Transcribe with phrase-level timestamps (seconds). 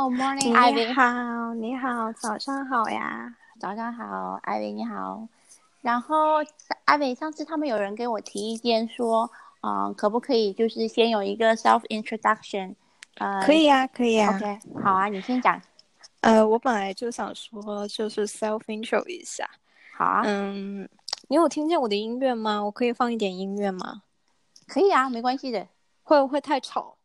[0.00, 0.90] 好，Morning，你艾薇。
[0.94, 3.36] 好，你好，早上好呀。
[3.60, 5.28] 早上好，艾薇你好。
[5.82, 6.36] 然后
[6.86, 12.76] 艾薇，上次他们有人给我提意见说，嗯、可不可以就是先有一个 self introduction？
[13.18, 14.34] 呃，可以呀，可以呀。
[14.34, 15.60] OK，好啊，你先讲。
[16.22, 19.46] 呃，我本来就想说，就是 self intro 一下。
[19.98, 20.88] 好啊，嗯，
[21.28, 22.64] 你有听见我的音乐吗？
[22.64, 24.00] 我可以放一点音乐吗？
[24.66, 25.68] 可以啊，没关系的
[26.02, 26.96] 会不会太吵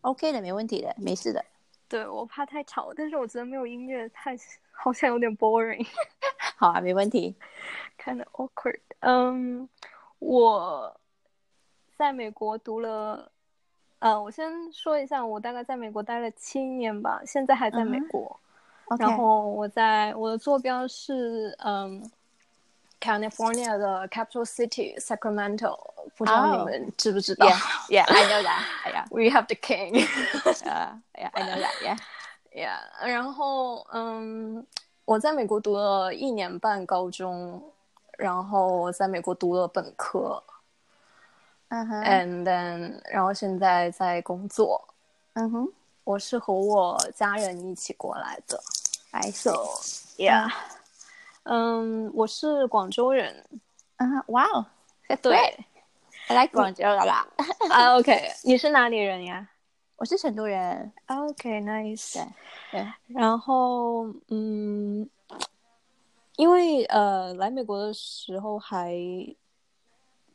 [0.00, 1.44] ？，OK 的，没问题的，没事的。
[1.88, 4.36] 对，我怕太吵，但是我觉得没有音乐太
[4.72, 5.86] 好像有点 boring，
[6.56, 7.34] 好啊，没问题。
[7.98, 8.80] kind of awkward。
[9.00, 9.68] 嗯，
[10.18, 11.00] 我
[11.96, 13.30] 在美国读了，
[14.00, 18.38] 呃，我先说一下，我大概在美国待了七年吧，现在还在美国。
[18.98, 22.08] 然后我在我的坐标是嗯
[22.99, 25.77] ，California 的 capital city Sacramento，
[26.15, 28.63] 不知道你哦们知不知道 Yeah, yeah, I know that.
[28.85, 30.05] Yeah, We have the king 。
[30.65, 31.73] uh, yeah, I know that.
[31.83, 31.97] Yeah.
[32.53, 34.65] Yeah，然后嗯，
[35.05, 37.63] 我在美国读了一年半高中，
[38.17, 40.43] 然后我在美国读了本科
[41.69, 44.85] 嗯哼， ，and then 然后现在在工作。
[45.35, 45.67] 嗯哼，
[46.03, 48.61] 我是和我家人一起过来的
[49.11, 50.25] I ，so see.
[50.27, 50.51] yeah，
[51.48, 53.46] 嗯，我是广州人，
[53.98, 54.64] 嗯哼，Wow,
[55.08, 55.36] that's 对.
[56.28, 57.24] I like 广州啦。
[57.70, 59.48] 啊，OK，你是哪里人呀？
[59.94, 60.92] 我是成都人。
[61.06, 65.08] OK，nice、对对，然后，嗯，
[66.34, 68.92] 因为呃，来美国的时候还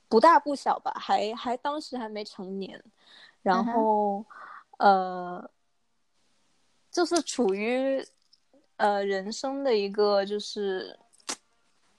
[0.07, 2.81] 不大不小吧，还还当时还没成年，
[3.43, 4.23] 然后、
[4.77, 5.51] 呃，
[6.89, 8.01] 就是处于
[8.81, 10.97] 呃人生的一个就是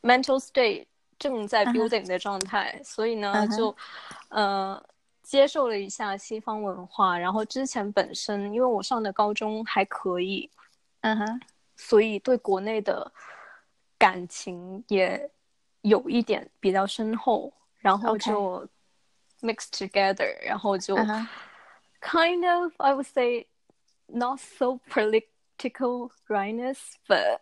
[0.03, 0.85] mental state
[1.17, 3.75] 正在 building 的状态，所以呢就
[4.31, 4.85] 呃
[5.23, 10.51] 接受了一下西方文化，然后之前本身因为我上的高中还可以，
[11.03, 11.41] 嗯哼，
[11.77, 13.13] 所以对国内的
[13.97, 15.31] 感情也
[15.83, 18.67] 有一点比较深厚，然后就
[19.41, 20.97] mix together，然后就
[22.01, 23.47] kind of I would say
[24.07, 25.29] not so political
[26.28, 27.40] rightness, but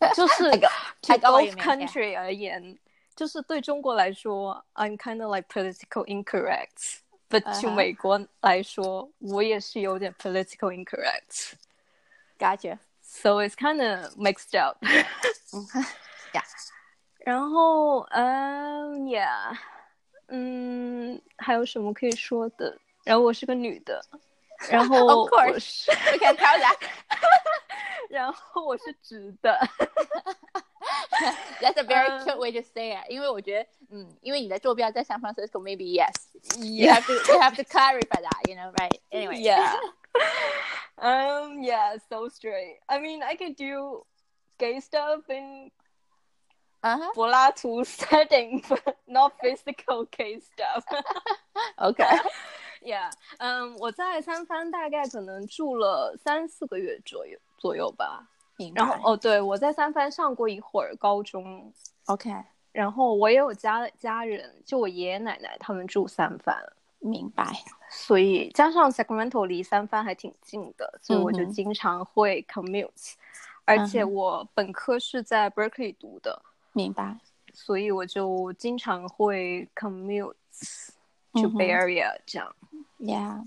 [0.15, 0.67] 就是太高
[1.01, 2.77] to 太高了 both 有没有 country 而言，
[3.15, 11.53] 就是对中国来说，I'm kind of like political incorrect。But to 嗯哼美国来说，我也是有点 political incorrect。
[12.37, 12.79] ，Gotcha。
[13.01, 14.77] So it's kind of mixed up.
[15.53, 15.85] 嗯哼，
[16.33, 16.43] Yeah。
[17.19, 19.57] 然后，嗯、yeah，
[20.27, 22.77] 嗯，还有什么可以说的？
[23.05, 24.03] 然后我是个女的，
[24.69, 26.77] 然后 Of course 我是， We can tell that.
[28.09, 29.57] 然后我是直的，
[31.61, 33.09] That's a very 嗯 cute way to say it.
[33.09, 36.13] 因为我觉得，嗯，因为你的坐标在 San Francisco, maybe yes.
[36.59, 36.95] You Yeah.
[36.95, 38.99] have to you have to clarify that, you know, right?
[39.11, 39.37] Anyway.
[39.41, 39.75] Yeah.
[40.97, 41.63] um.
[41.63, 41.97] Yeah.
[42.09, 42.79] So straight.
[42.87, 44.05] I mean, I can do
[44.57, 45.71] gay stuff in
[46.81, 50.83] 嗯哼柏拉图 setting, but not physical gay stuff.
[52.86, 53.10] Yeah.
[53.38, 58.28] 嗯，我在三藩大概可能住了三四个月左右左右吧。
[58.74, 61.70] 然后哦，对，我在三藩上过一会儿高中
[62.06, 62.32] ，OK，
[62.72, 66.56] 然后我也有家家人，就我爷爷奶奶他们住三藩，
[67.00, 67.44] 明白。
[67.90, 73.12] 所以加上 Sacramento 离三藩还挺近的，所以我就经常会 commute，、
[73.66, 76.40] 而且我本科是在 Berkeley 读的，
[76.72, 77.18] 明白。
[77.52, 80.32] 所以我就经常会 commute
[81.42, 82.54] Area 这样。
[82.98, 83.44] Yeah.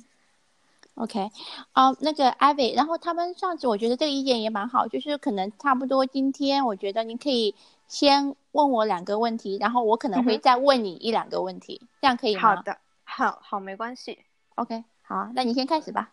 [0.95, 1.31] OK，
[1.73, 7.55] 哦、那个 Ivy，然后他们上次我觉得这个意见也蛮好，就是可能差不多今天我觉得你可以
[7.87, 12.41] 先问我两个问题，然后我可能会再问你一两个问题，这样可以吗？
[12.41, 14.19] 好的，好好，没关系。
[14.55, 16.11] OK，好啊，那你先开始吧，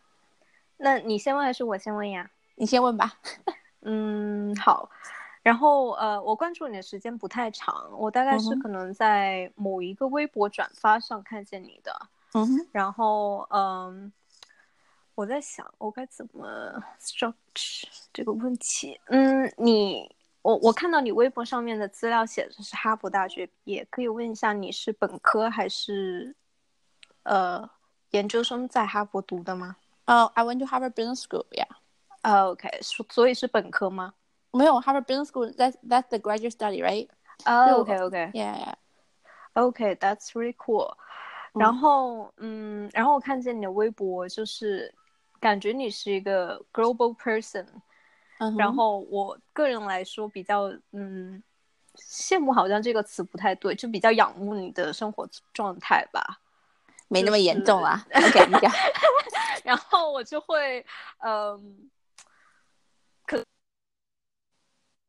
[0.76, 2.30] 那你先问还是我先问呀？
[2.54, 3.14] 你先问吧。
[3.82, 4.88] 嗯，好。
[5.46, 11.96] 然后呃，我关注你的时间不太长，我大概是可能在某一个微博转发上看见你的。
[12.32, 14.12] 嗯哼，然后嗯，
[15.14, 19.00] 我在想我该怎么 structure 这个问题。
[19.04, 20.12] 嗯，你
[20.42, 26.34] 我我看到你微博上面的资料写的是哈佛大学毕业，可以问一下你是本科还是
[27.22, 27.70] 呃
[28.10, 29.76] 研究生在哈佛读的吗？
[30.06, 31.68] 哦、i went to Harvard Business School，yeah。
[32.22, 34.12] 啊，OK，所所以是本科吗？
[34.56, 37.08] 没有 Harvard Business School，that's that's the graduate study，right？
[37.44, 38.74] 哦、oh,，OK OK Yeah, yeah.
[39.52, 40.94] OK，that's really cool。
[41.52, 44.94] 嗯然后，嗯，然后我看见你的微博，就是
[45.40, 47.66] 感觉你是一个 global person。
[48.38, 51.42] 嗯然后我个人来说，比较嗯，
[51.94, 56.38] 羡慕好像这个词不太对，就比较仰慕你的生活状态吧。
[57.08, 58.06] 没那么严重啊。
[58.12, 58.70] OK，你讲。
[59.64, 60.84] 然后我就会，
[61.24, 61.88] 嗯，
[63.26, 63.42] 可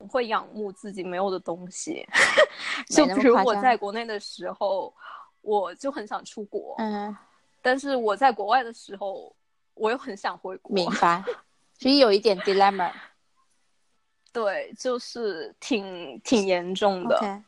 [0.07, 2.07] 会仰慕自己没有的东西，
[2.89, 4.93] 就比如我在国内的时候，
[5.41, 7.15] 我就很想出国，嗯，
[7.61, 9.35] 但是我在国外的时候，
[9.73, 10.73] 我又很想回国。
[10.73, 11.23] 明白，
[11.77, 12.91] 所以有一点 dilemma。
[14.33, 17.43] 对，就是挺挺严重的。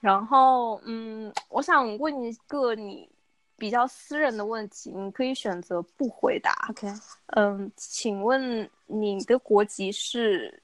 [0.00, 3.10] 然后，嗯，我想问一个你
[3.58, 6.66] 比较私人的问题，你可以选择不回答。
[6.70, 6.88] OK，
[7.36, 10.62] 嗯，请问你的国籍是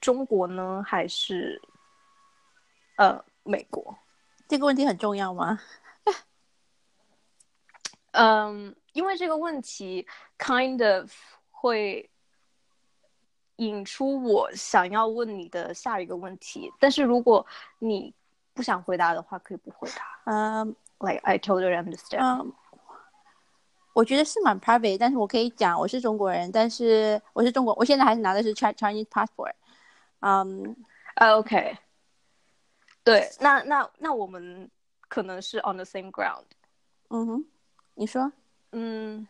[0.00, 1.60] 中国呢，还是
[2.96, 3.96] 呃美国？
[4.48, 5.58] 这个问题很重要吗？
[8.12, 10.06] 嗯，因为这个问题
[10.38, 11.12] kind of
[11.50, 12.08] 会
[13.56, 17.44] 引出我想要问你的下一个问题，但是如果
[17.78, 18.14] 你
[18.54, 20.02] 不想回答的话，可以不回答。
[20.24, 22.20] 嗯，Like I totally understand。
[22.20, 22.52] 嗯，
[23.92, 29.52] 我觉得是蛮 private，但是我可以讲我是中国人，但是我是中国，我现在还是拿的是 Chinese passport。
[30.20, 30.76] 嗯
[31.16, 31.78] ，OK。
[33.04, 34.70] 对，那那那我们
[35.08, 36.44] 可能是 on the same ground。
[37.08, 37.44] 嗯哼，
[37.94, 38.32] 你说？
[38.72, 39.26] 嗯，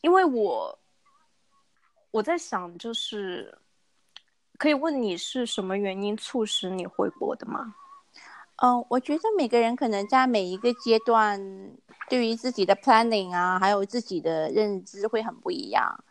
[0.00, 0.78] 因为我
[2.10, 3.58] 我在想，就是。
[4.58, 7.74] 可以问你是什么原因促使你回国的吗？
[8.62, 11.38] 嗯，我觉得每个人可能在每一个阶段，
[12.08, 16.02] 对于自己的 planning 啊，还有自己的认知会很不一样。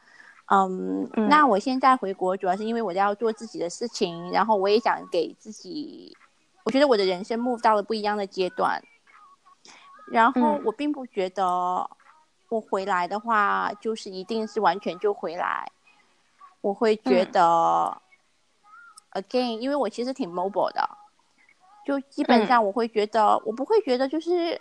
[0.52, 6.16] 嗯，那我现在回国主要是因为我要做自己的事情，然后我也想给自己，
[6.64, 8.82] 我觉得我的人生 move 到了不一样的阶段。
[10.12, 11.90] 然后我并不觉得
[12.50, 15.72] 我回来的话就是一定是完全就回来，
[16.62, 18.02] 我会觉得。
[19.12, 20.90] Again，因为我其实挺 mobile 的，
[21.86, 24.60] 就基本上我会觉得，我不会觉得就是，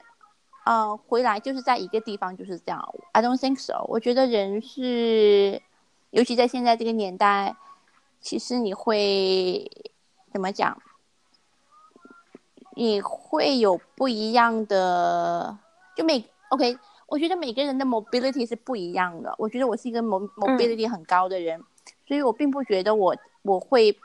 [0.65, 2.95] 呃，回来就是在一个地方就是这样。
[3.11, 3.85] I don't think so。
[3.89, 5.61] 我觉得人是，
[6.15, 7.55] 尤其在现在这个年代，
[8.21, 9.71] 其实你会
[10.33, 10.81] 怎么讲？
[12.77, 15.59] 你会有不一样的，
[15.97, 19.35] 就每 OK，我觉得每个人的 mobility 是不一样的。
[19.39, 21.63] 我觉得我是一个 mobility 很高的人，
[22.07, 23.99] 所以我并不觉得我我会。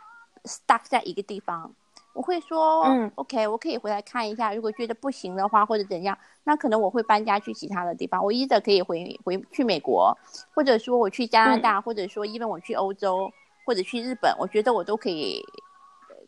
[0.46, 1.76] stuck 在一个地方，
[2.14, 4.54] 我会说，嗯，OK，我可以回来看一下。
[4.54, 8.22] 如果觉得不行的话，或者怎样，那可能我会搬家去其他的地方。
[8.24, 10.18] 我一的可以回回去美国，
[10.54, 13.32] 或者说我去加拿大，或者说因为我去欧洲，
[13.66, 15.42] 或者去日本，我觉得我都可以，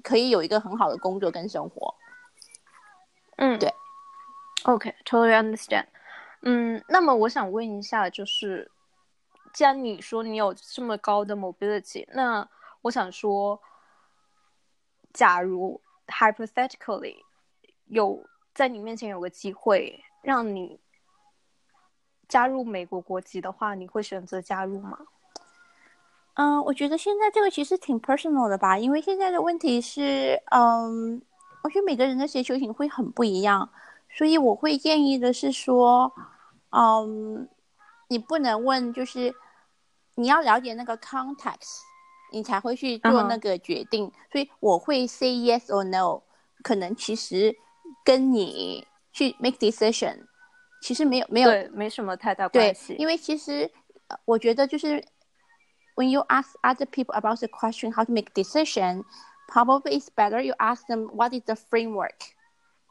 [0.03, 1.93] 可以有一个很好的工作跟生活。
[3.37, 3.73] 嗯，对
[4.63, 5.87] ，OK，totally understand。
[6.43, 8.71] 嗯，那么我想问一下，就是
[9.51, 12.47] 既然你说你有这么高的 mobility，那
[12.83, 13.59] 我想说。
[15.13, 17.17] 假如 hypothetically
[17.85, 20.79] 有在你面前有个机会让你
[22.27, 24.97] 加入美国国籍的话，你会选择加入吗？
[26.35, 31.21] 嗯，我觉得现在这个其实挺 personal 的吧，因为现在的问题是，嗯，
[31.63, 33.69] 我觉得每个人的需求型会很不一样，
[34.09, 36.13] 所以我会建议的是说，
[36.69, 37.49] 嗯，
[38.07, 39.35] 你不能问，就是
[40.15, 41.81] 你要了解那个 context。
[42.32, 46.22] 你才会去做那个决定，所以我会 say yes or no，
[46.62, 47.56] 可能其实
[48.04, 50.26] 跟你去 make decision，
[50.82, 52.94] 其实没有没有没什么太大关系。
[52.98, 53.70] 因为其实
[54.24, 55.02] 我觉得就是
[55.94, 60.54] when you ask other people about the question how to make decision，probably it's better you
[60.58, 62.18] ask them what is the framework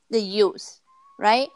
[0.09, 1.49] they use，right？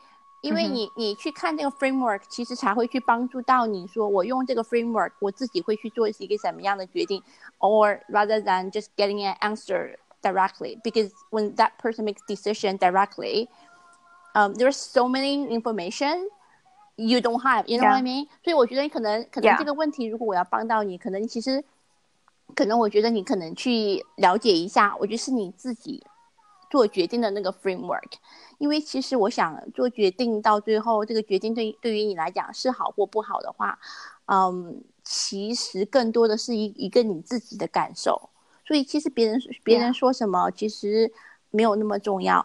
[0.44, 7.22] 因为你你去看这个 framework，其实才会去帮助到你说我用这个 framework，我自己会去做一个什么样的决定，
[7.60, 10.80] or rather than just getting an answer directly.
[10.82, 13.50] Because when that person makes decision directly,
[14.34, 16.30] um, there's so many information
[16.96, 17.68] you don't have.
[17.68, 18.28] You know what I mean?
[18.42, 21.64] 所以我觉得可能可能这个问题，如果我要帮到你，可能其实
[22.56, 26.02] 可能我觉得你可能去了解一下，我觉得是你自己
[26.75, 28.15] 做决定的那个 framework。
[28.59, 33.79] 因为其实我想做决定，到最后这个决定对对于你来讲是好或不好的话，
[34.27, 38.31] 嗯，其实更多的是一一个你自己的感受。
[38.67, 41.13] 所以其实别人别人说什么其实
[41.51, 42.45] 没有那么重要，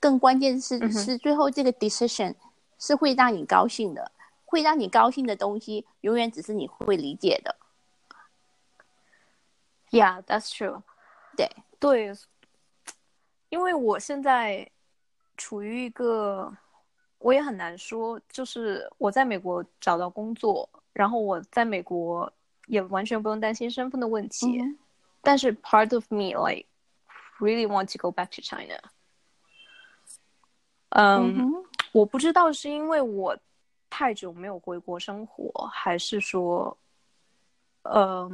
[0.00, 2.34] 更关键是是最后这个 decision
[2.76, 4.10] 是会让你高兴的，
[4.44, 7.54] 会让你高兴的东西永远只是你会理解的。
[9.90, 10.82] Yeah, that's true.
[11.36, 12.12] 对对，
[13.50, 14.66] 因为我现在。
[15.36, 16.54] 处于一个，
[17.18, 22.30] 我也很难说，就是我在美国找到工作，然后我在美国
[22.66, 24.60] 也完全不用担心身份的问题。
[25.22, 26.66] 但是 part of me like
[27.38, 28.78] really want to go back to China。
[30.90, 33.34] 嗯，我不知道是因为我
[33.88, 36.76] 太久没有回国生活，还是说，
[37.84, 38.30] 呃，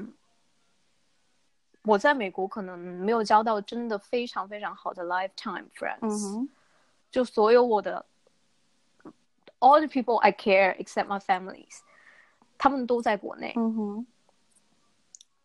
[1.86, 6.36] 我在美国可能没有交到真的非常非常好的 lifetime friends。
[6.36, 6.48] 嗯，
[7.10, 8.04] 就所有我的
[9.60, 11.78] all the people I care except my families，
[12.58, 13.54] 他们都在国内，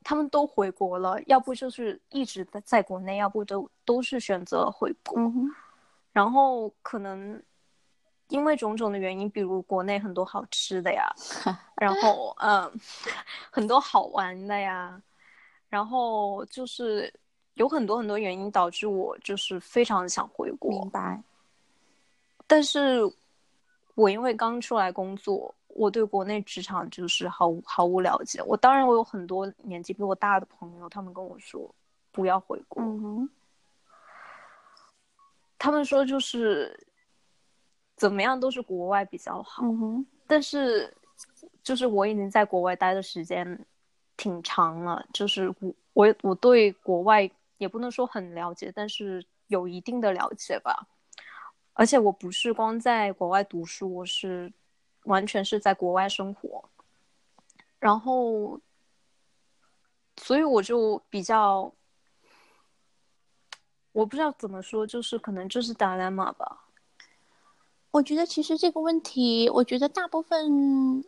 [0.04, 5.20] 他们都回国了，要不就是一直在在国内，要不都都是选择回国。
[5.20, 5.54] 嗯，
[6.12, 7.42] 然后可能
[8.30, 11.08] 因为种种的原因，比如国内很多好吃的呀，
[11.78, 12.72] 然后嗯，
[13.52, 15.00] 很多好玩的呀，
[15.72, 17.12] 然后就是
[17.54, 20.70] 有很多很多原因导致我就是非常想回国。
[20.70, 21.24] 明白。
[22.46, 23.00] 但是
[23.96, 28.44] 我因为刚出来工作，我对国内职场就是毫无毫无了解。
[28.44, 31.74] 我当然我有很多年纪比我大的朋友，他们跟我说
[32.12, 33.30] 不要回国，嗯，
[35.58, 36.78] 他们说就是
[37.96, 39.64] 怎么样都是国外比较好。
[39.64, 40.94] 嗯，但是
[41.64, 43.66] 就是我已经在国外待的时间
[44.18, 50.88] 挺长了，就是我我我对国外也不能说很了解，但是有一定的了解吧。
[51.74, 54.52] 而且我不是光在国外读书，我是
[55.06, 56.70] 完全是在国外生活，
[57.80, 58.60] 然后，
[60.18, 61.74] 所以我就比较，
[63.94, 66.68] 我不知道怎么说，就是可能这是 dilemma 吧。
[67.92, 71.04] 我觉得其实这个问题，我觉得大部分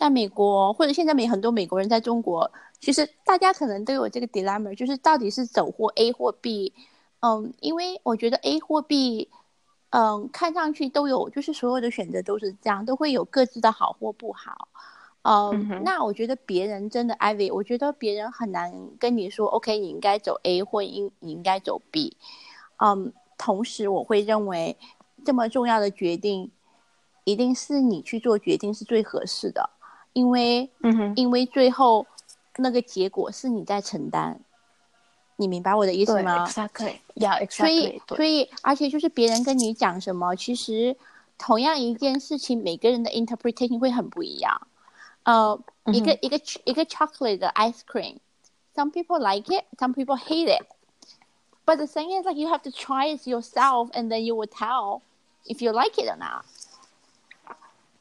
[0.00, 6.72] 在美国或者现在美很多美国人在中国，其实大家可能都有这个 dilemma，就是到底是走货 A 或 B。
[7.20, 9.28] 嗯，因为我觉得 A 或 B。
[9.92, 14.68] 嗯，看上去都有，就是所有的选择都是这样，都会有各自的好或不好。
[15.22, 22.16] 嗯，那我觉得别人真的，Ivy，我觉得别人很难跟你说，OK，你应该走 A 或应你应该走 B。
[22.76, 24.76] 嗯，同时我会认为
[25.24, 26.52] 这么重要的决定，
[27.24, 29.68] 一定是你去做决定是最合适的，
[30.13, 32.05] 因为，嗯哼，因为最后
[32.57, 34.39] 那个结果是你在承担。
[35.37, 36.47] 你明白我的意思吗？
[36.47, 37.49] Exactly，Yeah，Exactly。
[37.51, 40.95] 所以，所以，而且就是别人跟你讲什么，其实
[41.37, 44.61] 同样一件事情，每个人的 interpretation 会很不一样。
[45.23, 45.59] 呃，
[45.91, 52.47] 一个一个一个 chocolate 的 ice cream，some people like it，some people hate it。But the thing is, like you
[52.47, 55.01] have to try it yourself, and then you will tell
[55.45, 56.45] if you like it or not。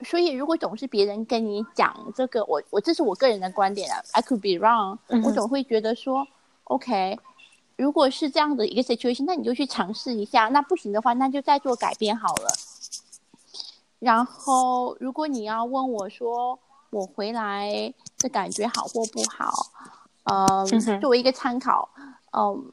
[0.06, 4.98] 所以，如果总是别人跟你讲这个，我我这是我个人的观点啊，I could be wrong。
[5.24, 6.25] 我总会觉得说
[6.65, 7.20] ，OK。
[7.75, 10.50] 如果是这样的一个 situation，那你就去尝试一下。
[10.50, 12.50] 那不行的话，那就再做改变好了。
[14.00, 19.51] 然后，如果你要问我说我回来的感觉好或不好，
[20.24, 21.88] 嗯，作为一个参考，
[22.32, 22.72] 嗯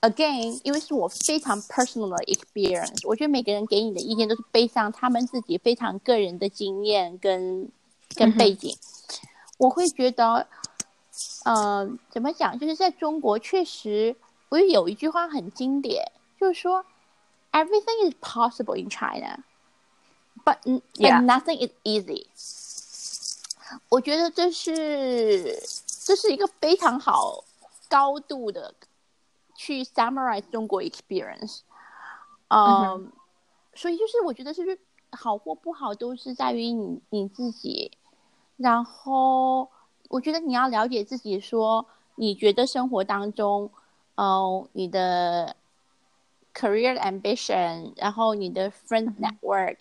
[0.00, 7.68] ，again，因为是我非常 personal 的 experience，我觉得每个人给你的意见都是背上他们自己非常个人的经验跟
[8.14, 8.76] 跟背景，
[9.58, 10.46] 我会觉得。
[11.44, 12.58] 嗯，怎么讲？
[12.58, 14.16] 就是在中国，确实，
[14.48, 16.84] 我有一句话很经典，就是说
[17.52, 20.56] ，everything is possible in China，but
[20.94, 22.26] but nothing is easy。
[23.90, 25.62] 我觉得这是
[26.04, 27.44] 这是一个非常好
[27.88, 28.72] 高度的
[29.60, 31.60] 去 summarize 中国 experience。
[32.48, 33.12] 嗯，
[33.74, 34.78] 所以就是我觉得是
[35.12, 37.90] 好或不好都是在于你你自己，
[38.56, 39.68] 然后。
[40.10, 41.86] 我觉得你要了解自己，说
[42.16, 43.70] 你觉得生活当中，
[44.16, 45.54] 哦，你的
[46.52, 49.76] career ambition，然后你的 friend network，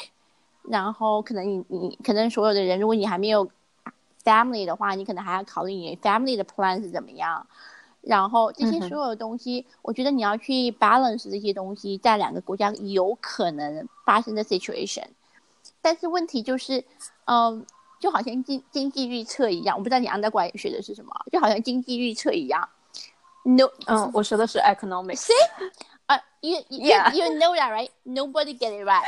[0.61, 3.49] 然后可能你你可能所有的人，如果你还没有
[4.23, 7.47] family 的话，你可能还要考虑你 family 的 plan 是怎么样。
[8.00, 15.06] 然后这些所有的东西，我觉得你要去 balance 这些东西在两个国家有可能发生的 situation。
[15.80, 16.84] 但是问题就是，
[17.26, 17.64] 嗯。
[18.00, 22.68] 就好像经经济预测一样，我不知道你 undergrad 学的是什么，就好像经济预测一样。
[23.44, 25.32] No，嗯，我学的是 economics。See，
[26.04, 27.88] 啊，you you you know that right?
[28.02, 29.06] Nobody get it right.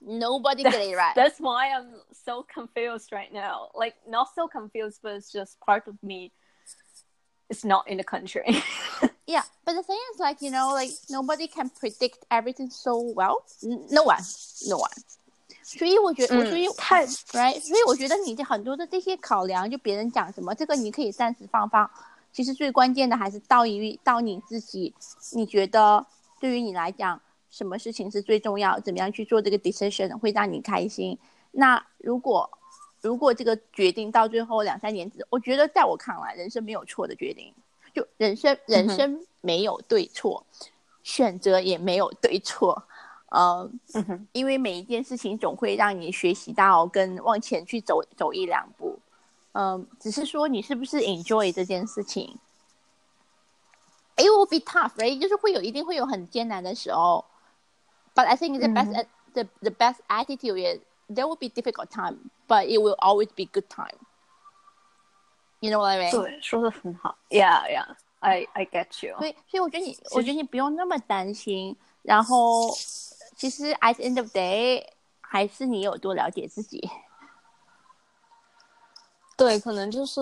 [0.00, 1.14] Nobody get it right.
[1.14, 3.68] That's why I'm so confused right now.
[3.74, 6.32] Like not so confused, but it's just part of me.
[7.50, 8.60] It's not in the country.
[9.26, 13.44] yeah, but the thing is, like you know, like nobody can predict everything so well.
[13.62, 14.22] No one,
[14.68, 14.90] no one.
[15.62, 21.88] 所以我觉得，所以太 right，所以我觉得你的很多的这些考量，就别人讲什么，这个你可以暂时放放。
[22.32, 24.94] 其实最关键的还是到于到你自己，
[25.32, 26.04] 你觉得
[26.40, 28.78] 对于你来讲，什么事情是最重要？
[28.80, 31.18] 怎么样去做这个 decision 会让你开心？
[31.52, 32.50] 那如果
[33.01, 37.53] 如果这个决定到最后两三年之，我觉得在我看来，人生没有错的决定，
[37.93, 40.45] 就人生人生没有对错，
[41.03, 42.83] 选择也没有对错。
[43.29, 43.69] 呃，
[44.33, 48.99] 因为每一件事情总会让你学习到跟往前去走走一两步，
[49.53, 52.37] 嗯、只是说你是不是 enjoy 这件事情。
[54.17, 55.19] It will be tough, right？
[55.19, 57.25] 就是会有一定会有很艰难的时候
[58.13, 60.81] ，but I think the best、嗯 the the best attitude is
[61.13, 63.97] there will be difficult time, but it will always be good time.
[65.59, 66.11] You know what I mean?
[66.11, 67.17] 对，说的很好。
[67.29, 69.15] Yeah, yeah, I I get you.
[69.17, 71.75] 所以，所以我觉得你，我觉得你不用那么担心。
[72.01, 72.71] 然后，
[73.35, 74.83] 其实 at the end of day，
[75.21, 76.89] 还是你有多了解自己。
[79.37, 80.21] 对，可能就是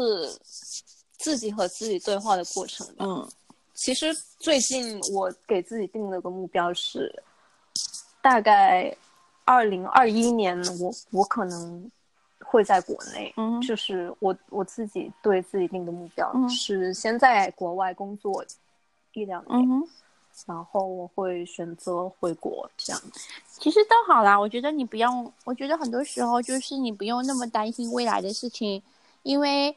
[1.18, 3.06] 自己和自己对话的过程吧。
[3.06, 3.30] 嗯
[3.74, 7.24] 其实最近我给自己定了个目标是，
[8.22, 8.94] 大概
[9.50, 11.90] 二零二一年我我可能
[12.46, 18.46] 会在国内，嗯就是我我自己对自己定的目标、嗯是先在国外工作
[19.14, 19.84] 一两年，嗯，
[20.46, 23.02] 然后我会选择回国这样。
[23.48, 24.40] 其实都好啦。
[24.40, 28.82] 我觉得你不用，我觉得很多时候就是你不用那么担心未来的事情，
[29.24, 29.76] 因为，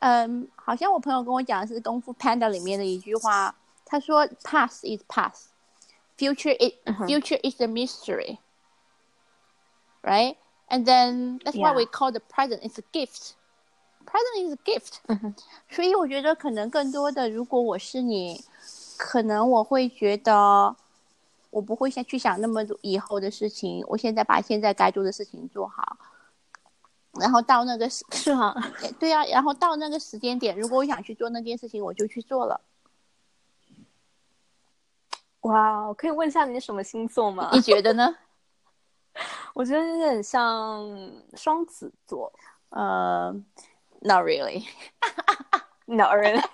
[0.00, 5.44] 嗯，好像我朋友跟我讲的是《功夫 Panda》里面的一句话，他说：“Past is past,
[6.18, 6.74] future is
[7.06, 8.38] future is a mystery,
[10.06, 10.36] right?
[10.68, 13.34] And then that's why we call the present is a gift.
[14.06, 15.00] Present is a gift.
[15.68, 18.42] 所以我觉得可能更多的，如果我是你，
[18.96, 20.76] 可能我会觉得，
[21.50, 25.96] 我不会先去想那么多以后的事情，我现在把现在该做的事情做好，
[27.18, 28.54] 然后到那个时，是 啊，
[28.98, 32.60] 对呀、然后到那个时间点，如果我想去做那件事情，我就去做了。
[35.42, 37.50] 哇，可以问一下你什么星座吗？
[37.52, 38.16] 你觉得呢？
[39.56, 40.86] 我觉得有点像
[41.34, 42.30] 双子座。
[42.68, 43.34] 呃、
[44.04, 44.62] n o t really.
[45.86, 46.44] No, really?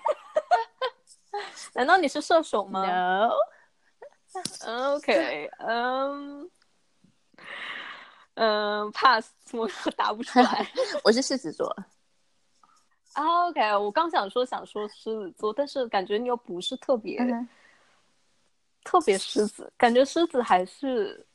[1.75, 3.31] 难道你是射手吗 No.
[4.95, 6.49] OK，嗯
[8.35, 9.67] 嗯，pass，我
[9.97, 10.65] 答不出来。
[11.03, 11.67] 我是狮子座。
[13.13, 17.49] 啊 OK，我刚想说想说狮子座，但是感觉你又不是特别、嗯
[18.85, 21.25] 特别狮子，感觉狮子还是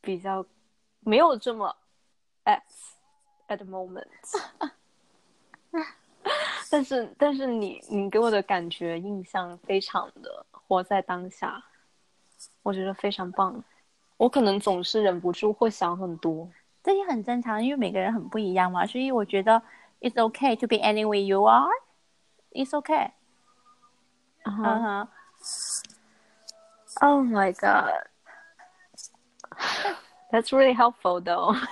[0.00, 0.44] 比较
[1.00, 1.74] 没有这么
[2.44, 2.60] at
[3.48, 4.06] at the moment。
[6.70, 11.62] 但是但是你你给我的感觉印象非常的活在当下，
[12.62, 13.62] 我觉得非常棒。
[14.16, 16.48] 我可能总是忍不住会想很多。
[16.82, 19.60] 这也很正常，因为每个人很不一样嘛，所以我觉得
[20.00, 21.70] it's okay to be any way you are.
[22.52, 23.10] It's okay.
[24.44, 25.08] 嗯哼嗯哼。
[27.00, 28.06] Oh my god.
[30.30, 31.56] That's really helpful though.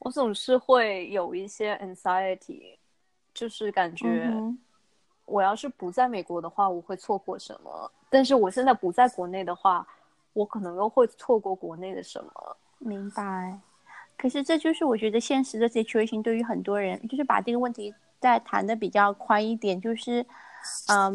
[0.00, 2.76] 我总是会有一些 anxiety，
[3.32, 4.58] 就是感觉嗯
[5.24, 9.86] 我要是不在美国的话，我会错过什么；但是我现在不在国内的话，
[10.32, 12.56] 我可能又会错过国内的什么。
[12.78, 13.58] 明白。
[14.18, 20.26] 可是这就是我觉得现实的 situation 对于很多人，就是把这个问题再谈的比较宽一点，就是，
[20.88, 21.12] 嗯，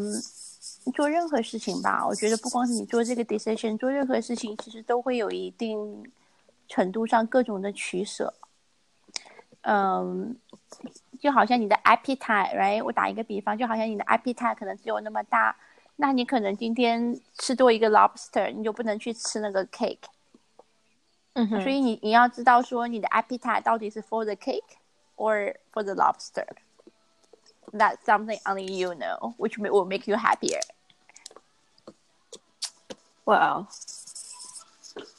[0.95, 6.11] 做任何事情吧，我觉得不光是你做这个 decision，做任何事情其实都会有一定
[6.69, 8.33] 程度上各种的取舍。
[9.63, 10.37] 嗯，
[11.21, 12.83] 就好像你的 appetite，right？
[12.85, 15.57] 我打一个比方，就好像你的 appetite 可能只有那么大，
[15.97, 19.99] 那你可能今天吃多一个 lobster，你就不能去吃那个 cake。
[21.35, 24.77] 嗯哼所以你你要知道说你的 appetite 到底是 for the cake
[25.17, 26.47] or for the lobster.
[27.73, 30.61] That's something only you know, which may- will make you happier.
[33.28, 33.68] 哇，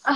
[0.03, 0.14] 啊，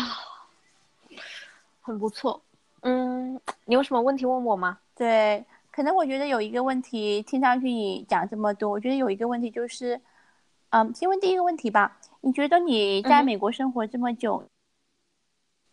[1.83, 2.43] 很不错。
[2.81, 4.79] 嗯，你有什么问题问我吗？
[4.97, 10.01] 对，可能我觉得有一个问题，听上去你讲这么多，我觉得有一个问题就是，
[10.71, 11.99] 嗯，先问第一个问题吧。
[12.23, 14.49] 你觉得你在美国生活这么久，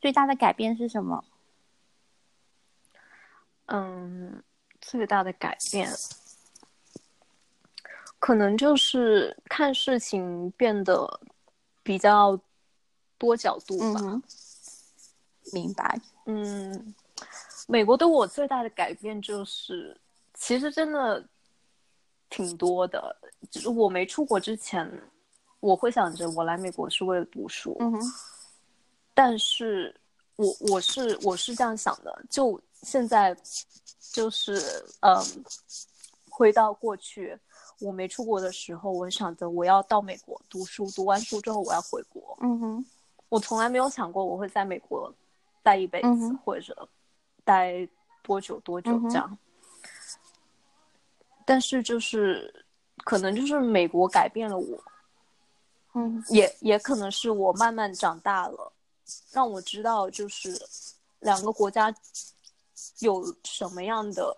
[0.01, 1.23] 最大的改变是什么？
[3.67, 4.43] 嗯，
[4.81, 5.89] 最大的改变，
[8.19, 11.21] 可能就是看事情变得
[11.89, 12.39] 比较
[13.17, 13.99] 多角度吧。
[14.03, 14.21] 嗯，
[15.51, 15.99] 明白。
[16.27, 16.93] 嗯，
[17.67, 19.99] 美国对我最大的改变就是，
[20.35, 21.27] 其实真的
[22.29, 23.15] 挺多的。
[23.49, 24.87] 就是我没出国之前，
[25.61, 27.99] 我会想着我来美国是为了读书，嗯哼，
[29.15, 29.99] 但是
[30.35, 33.35] 我我是我是这样想的，就现在
[34.11, 34.61] 就是
[34.99, 35.19] 嗯，
[36.29, 37.35] 回到过去，
[37.79, 42.37] 我没出国的时候，我想着我要到美国读书，读完书之后我要回国。
[42.41, 42.85] 嗯哼，
[43.29, 45.13] 我从来没有想过我会在美国
[45.63, 46.89] 待一辈子，嗯或者
[47.43, 47.87] 待
[48.21, 49.37] 多久多久这样。
[51.45, 52.65] 但是就是
[53.05, 54.83] 可能就是美国改变了我，
[55.93, 58.71] 嗯也也可能是我慢慢长大了，
[59.31, 60.61] 让我知道就是
[61.19, 61.93] 两个国家
[62.99, 64.35] 有什么样的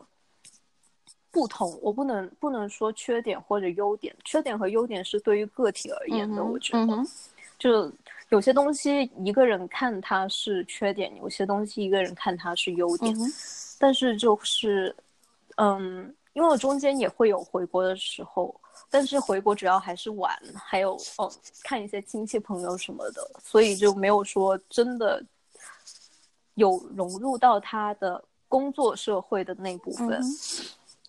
[1.32, 1.78] 不同。
[1.82, 6.42] 我不能不能说缺点或者优点，缺点和优点是对于个体而言的。
[6.42, 7.08] 嗯我觉得，嗯
[7.58, 7.92] 就
[8.30, 13.16] 有些东西一个人看它是缺点，有些东西一个人看它是优点。
[13.18, 13.32] 嗯
[13.80, 14.96] 但是就是，
[15.58, 18.54] 嗯，因为我中间也会有回国的时候，
[18.92, 21.32] 但是回国主要还是玩，还有哦
[21.64, 25.24] 看一些亲戚朋友什么的，所以就没有说真的
[26.54, 30.22] 有融入到他的工作社会的那部分。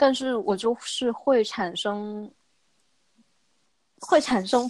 [0.03, 2.29] 但是我就是会产生，
[4.01, 4.69] 会产生，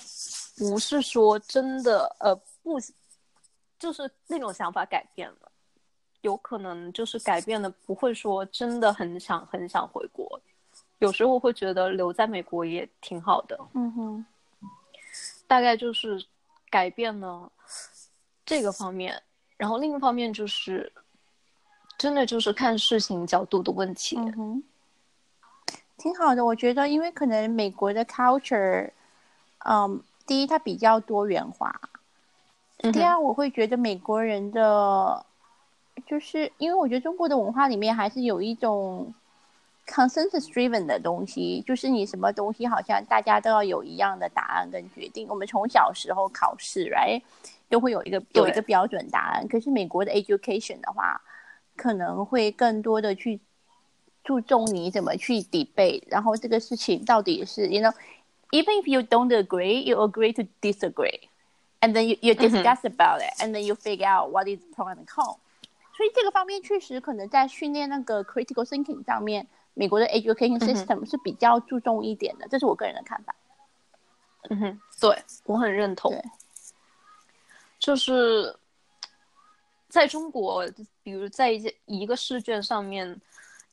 [0.58, 2.78] 不是说真的呃不，
[3.78, 5.50] 就是那种想法改变了，
[6.20, 10.38] 有可能就是改变了，不会说真的很想很想回国，
[10.98, 14.26] 有时候会觉得留在美国也挺好的，嗯哼。
[15.46, 16.22] 大概就是
[16.68, 17.50] 改变了
[18.44, 19.22] 这个方面，
[19.56, 20.92] 然后另一方面就是
[21.96, 24.32] 真的就是看事情角度的问题，嗯。
[24.34, 24.62] 哼，
[26.02, 26.44] 挺好的。
[26.44, 28.90] 我觉得，因为可能美国的 culture，
[29.64, 31.80] 嗯，第一它比较多元化，
[32.92, 35.24] 第二我会觉得美国人的，
[36.04, 39.14] 就是因为我觉得中国的文化里面还是有一种
[39.86, 45.28] consensus driven 的东西，就是你什么东西好像大家都要有一样的答案跟决定。
[45.28, 47.22] 我们从小时候考试，right，
[47.68, 49.46] 都会有一个有一个标准答案。
[49.46, 51.20] 可是美国的 education 的话，
[51.76, 53.38] 可能会更多的去
[54.24, 61.28] 注重你怎么去 debate，然后这个事情到底是，you know，even if you don't agree, you agree to disagree。
[61.82, 65.04] and then you you discuss about it, and then you figure out what is pro and
[65.04, 65.36] con。
[65.94, 73.34] 所以这个方面确实可能在训练那个 critical thinking 上面，美国的 education system 是比较注重一点的，这是我个人的看法。
[74.48, 76.12] 嗯哼，对我很认同。
[77.78, 78.56] 就是
[79.88, 80.64] 在中国，
[81.02, 83.20] 比如在一些一个试卷上面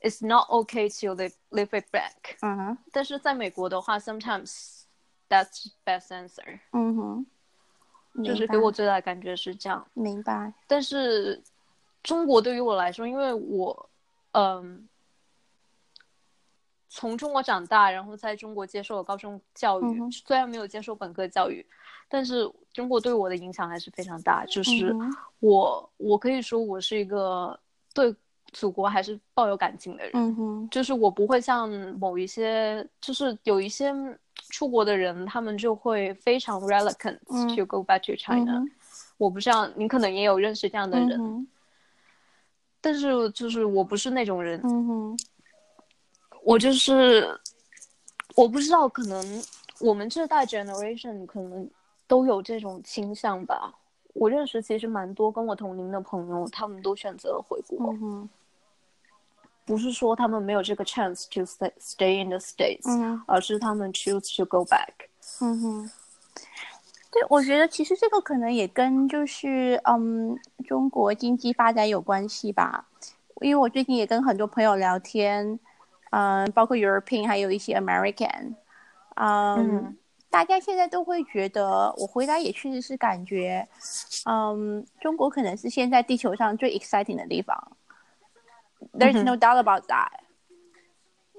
[0.02, 2.38] ，it's not okay to leave leave it back。
[2.42, 4.84] 嗯哼，但是在美国的话，sometimes
[5.28, 7.26] that's best answer，嗯哼，
[8.24, 9.86] 就是给我最大的感觉是这样。
[9.94, 10.54] 明白。
[10.68, 11.42] 但是
[12.04, 13.90] 中国对于我来说，因为我，
[14.32, 14.88] 嗯，
[16.88, 21.66] 从中国长大，然后在中国接受了高中教育，嗯虽然没有接受本科教育，
[22.08, 24.46] 但是中国对我的影响还是非常大。
[24.46, 24.96] 就是
[25.40, 27.60] 我，我可以说我是一个
[27.94, 28.16] 对
[28.52, 30.12] 祖国还是抱有感情的人。
[30.14, 33.94] 嗯哼，就是我不会像某一些，就是有一些
[34.50, 38.72] 出国的人，他们就会非常 reluctant 嗯 to go back to China、嗯
[39.18, 41.46] 我不像你，可能也有认识这样的人，嗯，
[42.80, 45.20] 但是就是我不是那种人，嗯哼，
[46.42, 47.28] 我就是
[48.36, 49.44] 我不知道，可能
[49.82, 51.70] 我们这代 generation 可能
[52.08, 53.74] 都有这种倾向吧。
[54.14, 57.94] 我认识其实蛮多跟我同龄的朋友，他们都选择了回国，
[59.70, 63.22] 不是说他们没有这个 chance to stay stay in the states，、嗯。
[63.28, 64.90] 而是他们 choose to go back。
[65.42, 65.92] 嗯哼，
[67.12, 70.36] 对，我觉得其实这个可能也跟就是嗯
[70.68, 72.84] 中国经济发展有关系吧，
[73.42, 75.60] 因为我最近也跟很多朋友聊天，
[76.10, 78.56] 嗯，包括 European 还有一些 American，
[79.18, 79.98] 嗯，嗯
[80.32, 83.68] 大家现在都会觉得我回来也确实是感觉，
[84.26, 87.56] 嗯，中国可能是现在地球上最 exciting 的地方。
[88.94, 90.24] There's no doubt about that.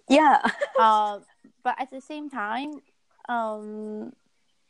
[0.09, 0.40] Yeah.
[0.79, 1.20] uh,
[1.62, 2.81] but at the same time，
[3.29, 4.12] 嗯，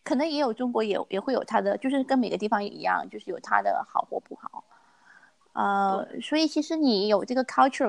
[0.04, 4.64] 可能也有中国也也会有它的，就是跟每个地方也一样，就是有它的好或不好。
[5.52, 7.44] 呃，所以其实你有这个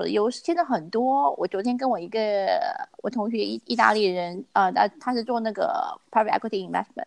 [0.10, 1.32] 优势，现在很多。
[1.38, 2.60] 我昨天跟我一个
[3.04, 7.06] 我同学意意大利人，呃，他他是做那个 private equity investment，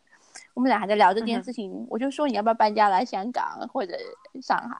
[0.54, 3.96] 我们俩还在聊这件事情，我就说你要不要搬家来香港或者
[4.40, 4.78] 上海？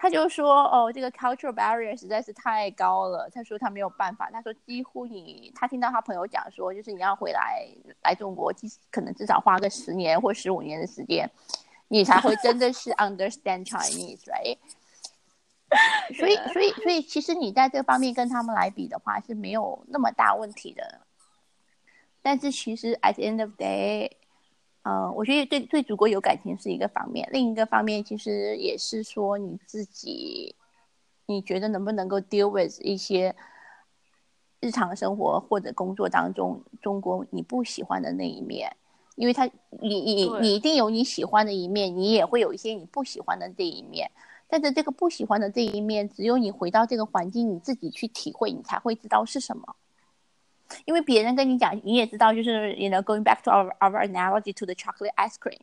[0.00, 3.28] 他就说哦，这个 cultural barrier 实在是太高了。
[3.30, 7.66] 他说他没有办法，他说几乎你，他听到他朋友讲说，就是你要回来
[8.02, 11.28] 来中国，即可能至少花个十年或十五年的时间，
[11.88, 14.58] 你才会真的是 understand Chinese，right？
[16.16, 21.02] 所以，所以，所以，其实你在这方面跟他们来比的话是没有那么大问题的。
[22.22, 24.10] 但是，其实 at the end of day，
[24.88, 30.54] 呃，我觉得对对祖国有感情是一个方面，另一个方面其实也是说你自己，
[31.26, 33.36] 你觉得能不能够 deal with 一些
[34.60, 38.74] 日常生活或者工作当中中国你不喜欢的那一面，
[39.16, 39.44] 因为他
[39.82, 44.10] 你你你一定有你喜欢的一面，你也会有一些你不喜欢的这一面。
[44.48, 49.76] 但是这个不喜欢的这一面，只有你回到这个环境，你自己去体会，你才会知道是什么。
[50.85, 55.59] 因为别人跟你讲，你也知道，就是 you know going back to our our analogy to the chocolate ice cream，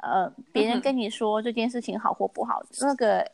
[0.00, 3.30] 呃，别人跟你说这件事情好或不好，那个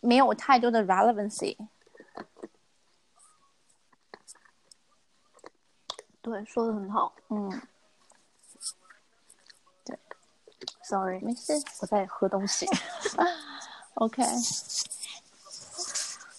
[0.00, 1.56] 没有太多的 relevancy。
[6.20, 7.14] 对，说的很好。
[7.28, 7.60] 嗯，
[10.82, 12.66] Sorry，没事我在喝东西。
[13.94, 14.22] ，OK。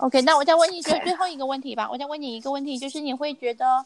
[0.01, 1.05] OK，那我再问你最 Okay.
[1.05, 1.89] 最后一个问题吧。
[1.91, 3.85] 我再问你一个问题，就是你会觉得，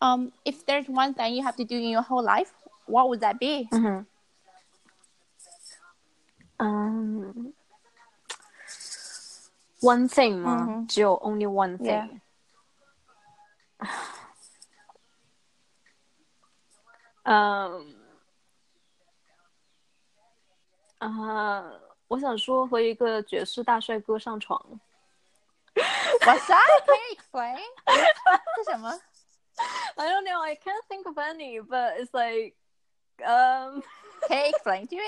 [0.00, 2.48] 嗯、i f there's one thing you have to do in your whole life,
[2.86, 3.68] what would that be？
[3.76, 4.06] 嗯哼，
[6.56, 7.52] 嗯
[9.80, 10.66] ，one thing 吗？
[10.68, 12.20] 嗯只有 only one thing。
[17.24, 17.94] 嗯，
[20.98, 21.64] 啊，
[22.08, 24.80] 我想说和一个爵士大帅哥上床。
[26.25, 26.85] What's that?
[26.85, 27.59] Can you explain？
[28.57, 28.99] 是什么？
[29.95, 30.41] I don't know.
[30.41, 32.55] I can't think of any, but it's like,
[33.25, 33.83] um.
[34.27, 35.01] Can you explain to me？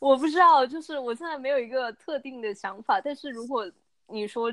[0.00, 3.70] 我不知道，就是我现在没有一个特定的想法，但是如果
[4.06, 4.52] 你说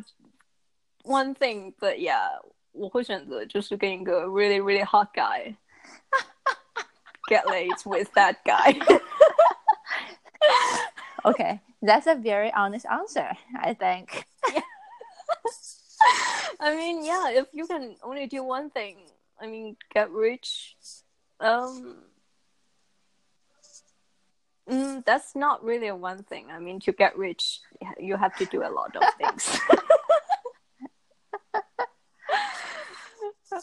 [1.03, 2.39] one thing，but yeah，
[2.71, 5.55] 我会选择就是跟一个 really really hot guy
[7.27, 8.79] get laid with that guy。
[11.23, 14.25] Okay, that's a very honest answer, I think.
[16.60, 18.97] I mean, yeah, if you can only do one thing,
[19.39, 20.75] I mean, get rich,
[21.39, 22.03] um,
[24.69, 26.51] mm, that's not really a one thing.
[26.51, 27.62] I mean, to get rich,
[27.99, 29.60] you have to do a lot of things.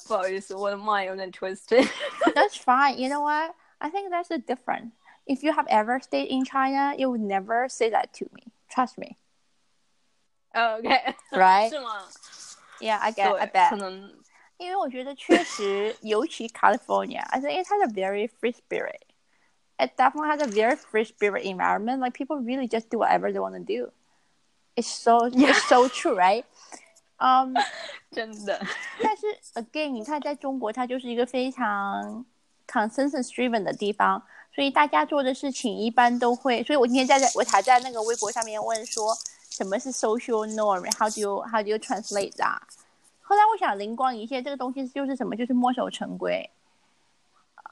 [0.07, 1.88] 不好意思，我的 mind 有点 twisted。
[2.35, 2.99] That's fine.
[2.99, 3.55] You know what?
[3.81, 4.92] I think that's the difference.
[5.27, 8.53] If you have ever stayed in China, you would never say that to me.
[8.71, 9.16] Trust me.
[10.55, 11.68] OK， Right?
[11.68, 12.05] 是吗？
[12.81, 13.35] Yeah, I get.
[13.37, 13.77] I 对，可 bet.
[13.77, 14.14] 能
[14.57, 19.03] 因为我觉得确实，尤其 California, I think it has a very free spirit.
[19.79, 22.01] It definitely has a very free spirit environment.
[22.01, 23.92] Like people really just do whatever they want to do.
[24.75, 26.44] It's so it's so true, right?
[27.21, 27.55] Um,
[28.11, 28.61] 真的。
[29.03, 32.25] 但是 again，你看在中国，它就是一个非常
[32.66, 36.63] consensus driven 的地方， 所以大家做的事情一般都会。
[36.63, 39.16] 所以我今天在在我还在那个微博上面问说，
[39.50, 42.60] 什么是 social norm？How do you how do you translate that？
[43.22, 45.36] 后来我想灵光一现，这个东西就是什么？
[45.36, 46.50] 就是墨守成规。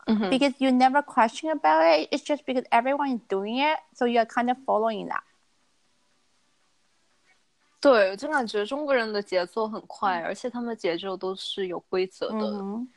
[0.07, 4.19] Because you never question about it, it's just because everyone is doing it, so you
[4.19, 5.21] are kind of following that.
[7.79, 12.39] 对，就感觉中国人的节奏很快，而且他们的节奏都是有规则的。
[12.39, 12.89] 嗯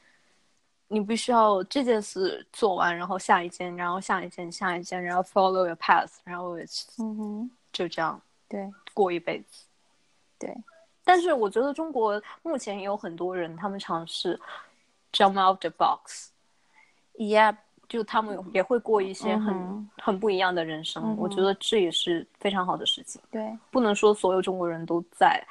[0.88, 6.58] 你必须要这件事做完，然后下一件，然后下一件，下一件，然后 follow your path，然后
[6.98, 9.64] 嗯哼，就这样对过一辈子。
[10.38, 10.54] 对，
[11.02, 14.38] 但是我觉得中国目前也有很多人，他们尝试
[15.12, 17.56] jump out the box，，Yeah，
[17.88, 21.02] 就他们也会过一些很、嗯很不一样的人生。
[21.02, 23.20] 嗯我觉得这也是非常好的事情。
[23.30, 25.42] 对不能说所有中国人都在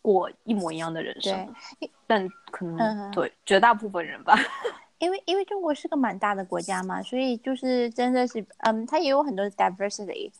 [0.00, 1.90] 过一模一样的人生，对。
[2.08, 4.34] 但可能、嗯对绝大部分人吧。
[4.98, 10.32] 因为因为中国是个蛮大的国家嘛，所以就是真的是，嗯，它也有很多 diversity，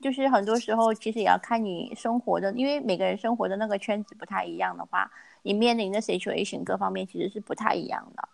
[0.00, 5.08] 就是很多时候其实也要看你生活的，因为每个人生活的那个圈子不太一样的话，
[5.42, 8.28] 你面临的 situation 各方面其实是不太一样的。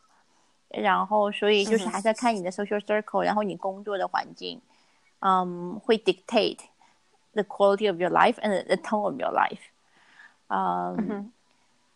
[0.70, 4.60] 然后，所以就是还是要看你的 social circle，、然后你工作的环境，
[5.20, 6.58] 嗯，会 dictate
[7.32, 9.60] the quality of your life and the tone of your life。
[10.48, 11.32] 嗯，哼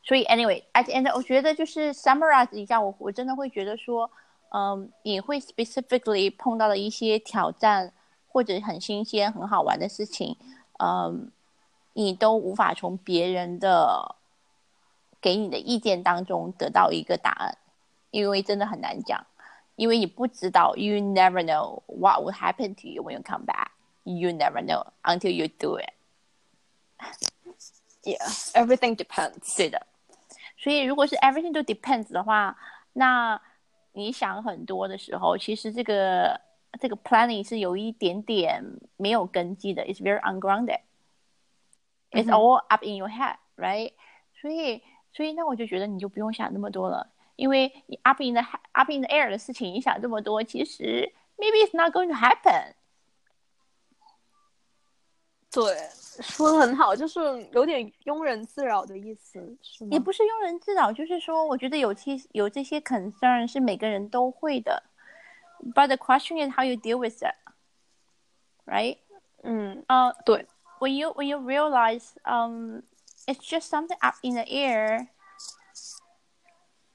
[0.03, 4.09] 所以 anyway，at the end，我觉得就是 summarize 一下，我我真的会觉得说，
[4.49, 7.91] 嗯，你会 specifically 碰到的一些挑战
[8.27, 10.37] 或者很新鲜、很好玩的事情，
[10.79, 11.31] 嗯，
[11.93, 14.15] 你都无法从别人的
[15.19, 17.57] 给你的意见当中得到一个答案，
[18.11, 19.25] 因为真的很难讲，
[19.75, 23.71] 因为你不知道，you never know what will happen to you when you come back.
[24.03, 25.89] You never know until you do it.
[28.03, 29.57] Yeah, everything depends.
[29.57, 29.85] 对的，
[30.62, 32.56] 所以如果是 everything 都 depends 的话，
[32.92, 33.40] 那
[33.94, 36.40] 你想很多的时候，其实这个
[36.78, 38.62] 这个 planning 是有一点点
[38.96, 40.78] 没有根基的，it's very ungrounded.
[42.12, 43.92] It's all up in your head, right?
[44.40, 52.14] 所以所以那我就觉得你就不用想那么多了，因为你 up in the he- up in the air 的事情，你想这么多，其实 maybe it's not going to
[52.14, 52.74] happen.
[55.51, 55.75] 对，
[56.21, 57.19] 说的很好，就是
[57.51, 59.89] 有点庸人自扰的意思，是吗？
[59.91, 64.83] 也不是庸人自扰，就是说，我觉得有些有这些 concern 是每个人都会的，
[65.73, 67.35] but the question is how you deal with it,
[68.65, 68.97] right?
[69.43, 70.45] 嗯，呃、对，
[70.79, 72.83] when you when you realize um
[73.25, 75.07] it's just something up in the air,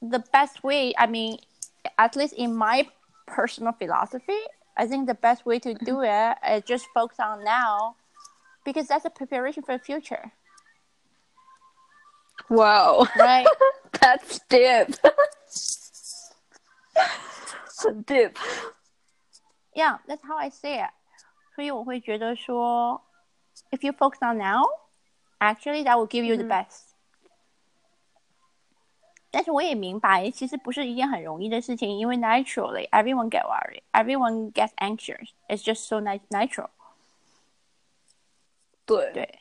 [0.00, 1.40] the best way, I mean,
[1.96, 2.86] at least in my
[3.26, 4.38] personal philosophy,
[4.74, 7.96] I think the best way to do it is just focus on now
[8.66, 10.32] because that's a preparation for the future.
[12.48, 13.46] Wow, Right?
[14.00, 14.96] that's deep.
[17.78, 18.36] 很 deep.
[19.74, 20.90] yeah, that's how I see it.
[21.54, 23.02] 所以我会觉得说，
[23.70, 24.64] if you focus on now,
[25.38, 26.80] actually that will give you the 嗯 best.
[29.30, 35.30] 但是我也明白，其实不是一件很容易的事情，因为 naturally everyone get worried, everyone gets anxious.
[35.48, 36.68] It's just so nat- natural.
[38.86, 39.38] 对，对，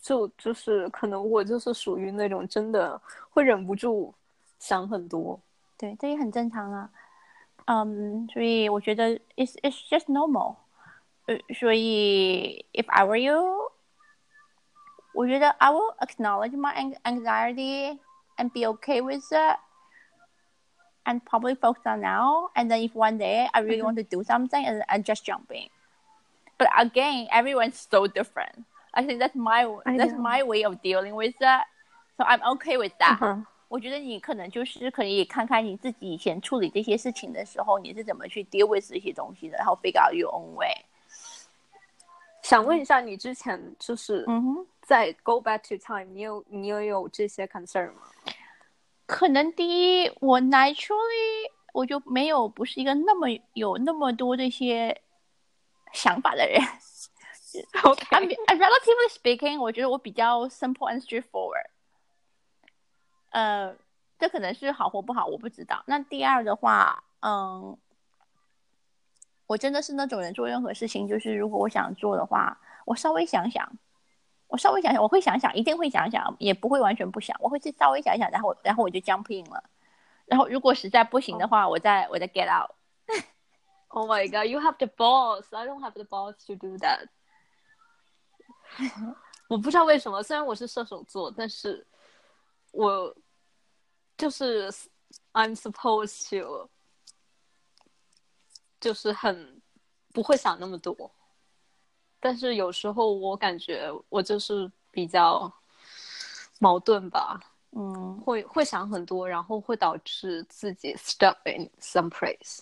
[0.00, 4.14] 就就是可能我就是属于那种真的会忍不住
[4.58, 5.40] 想很多。
[5.76, 6.90] 对，这也很正常啊。
[7.66, 10.56] 嗯，所以我觉得 it's it's just normal。
[11.26, 13.72] 呃，所以 if I were you，
[15.14, 17.98] 我觉得 I will acknowledge my an- anxiety
[18.36, 19.58] and be okay with it,
[21.04, 22.50] and probably focus on now.
[22.54, 25.50] And then if one day I really want to do something, and I just jump
[25.50, 25.70] in.
[26.58, 28.66] But again, everyone's so different.
[28.92, 30.20] I think that's my I that's know.
[30.20, 31.64] my way of dealing with that.
[32.16, 33.18] So I'm okay with that.
[33.20, 40.72] 嗯我觉得你可能就是可以看看你自己以前处理这些事情的时候，你是怎么去 deal with 这些东西的，然后 figure out your own way。
[42.42, 48.02] 想问一下，你之前就是嗯哼，在 go back to time，你有你有有这些 concern 吗？
[49.06, 55.00] 可能第一，我 naturally 我就没有不是一个那么有那么多这些
[55.92, 56.60] 想法的人。
[57.54, 61.66] I'm, OK， I'm relatively speaking，我觉得我比较 simple and straightforward。
[63.30, 63.76] 呃，
[64.18, 65.82] 这可能是好或不好，我不知道。
[65.86, 67.76] 那第二的话，嗯，
[69.46, 73.72] 我真的是那种人，做任何事情，就是如果我想做的话，我稍微想想，
[74.48, 79.62] 我稍微想想，我会想想，一定会想想，也不会完全不想，我会去稍微想想，然后然后我就 jump in 了。
[80.26, 82.70] 然后如果实在不行的话，我再我再 get out。
[83.88, 85.44] Oh my god, you have the balls.
[85.50, 87.06] I don't have the balls to do that.
[89.47, 91.85] 我不知道为什么，虽然我是射手座，但是
[92.71, 93.15] 我
[94.17, 94.71] 就是
[95.33, 96.69] I'm supposed to，
[98.79, 99.61] 就是很
[100.13, 101.11] 不会想那么多。
[102.19, 105.51] 但是有时候我感觉我就是比较
[106.59, 107.39] 矛盾吧，
[107.71, 112.59] 嗯，会会想很多，然后会导致自己 stuck in some place,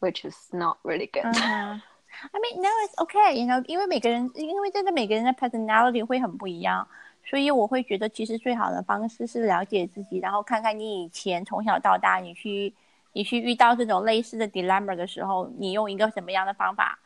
[0.00, 1.24] which is not really good.
[2.32, 3.34] I mean, no, it's okay.
[3.34, 6.86] You know，因为每个人，因为真的每个人的 personality 会很不一样，
[7.24, 12.74] 所以我会觉得其实最好的方式是了解自己，然后看看你以前从小到大，你去
[13.12, 16.98] 你去遇到这种类似的 dilemma 的时候，你用一个什么样的方法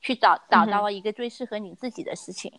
[0.00, 2.52] 去找找到了一个最适合你自己的事情。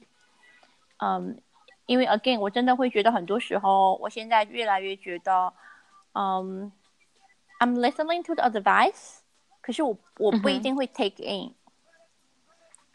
[0.99, 1.39] 嗯，
[1.85, 5.53] 因为 again，我真的会觉得很多时候，我现在越来越觉得，
[6.13, 6.71] 嗯
[7.59, 9.17] ，I'm listening to the advice，
[9.61, 11.53] 可是我我不一定会 take in。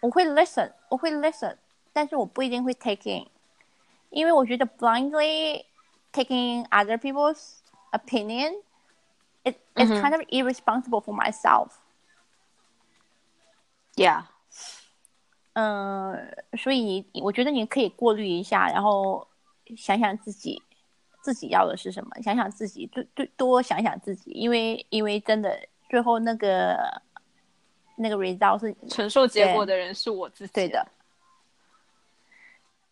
[0.02, 1.58] 我会 listen，我会 listen，
[1.92, 3.28] 但是我不一定会 take in，
[4.10, 5.66] 因为我觉得 blindly
[6.14, 7.60] taking other people's
[7.92, 8.54] opinion,
[9.44, 11.72] it it's 嗯哼 kind of irresponsible for myself.
[13.96, 14.26] Yeah.
[15.54, 19.28] 嗯，所以你我觉得你可以过滤一下，然后
[19.76, 20.62] 想想自己
[21.22, 25.60] 自己要的是什么，想想自己多多多想想自己，因为因为真的
[25.90, 27.01] 最后那个
[28.02, 30.54] 那个 result 是承受结果的人是我自己。
[30.54, 30.88] 对的。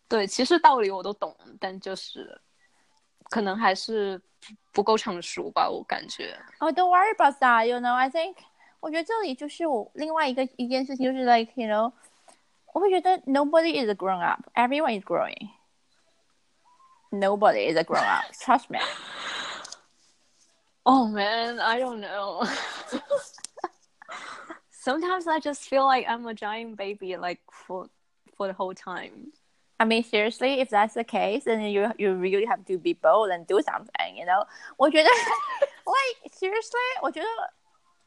[0.08, 2.40] 对，其实道理我都懂，但就是
[3.30, 4.20] 可能还是
[4.72, 6.38] 不够成熟吧，我感觉。
[6.58, 7.66] Oh, don't worry about that.
[7.66, 8.36] You know, I think
[8.78, 11.92] 我觉得这里就是我另外一个一件事情，就是 like you know，
[12.72, 15.50] 我会觉得 nobody is a grown up, everyone is growing.
[17.10, 18.32] Nobody is a grown up.
[18.32, 18.78] Trust me.
[20.84, 22.46] Oh man, I don't know.
[24.80, 27.88] Sometimes I just feel like I'm a giant baby, like for
[28.36, 29.32] for the whole time.
[29.78, 33.30] I mean, seriously, if that's the case, then you you really have to be bold
[33.30, 34.16] and do something.
[34.16, 34.46] You know，
[34.76, 37.26] 我觉得 like seriously， 我觉得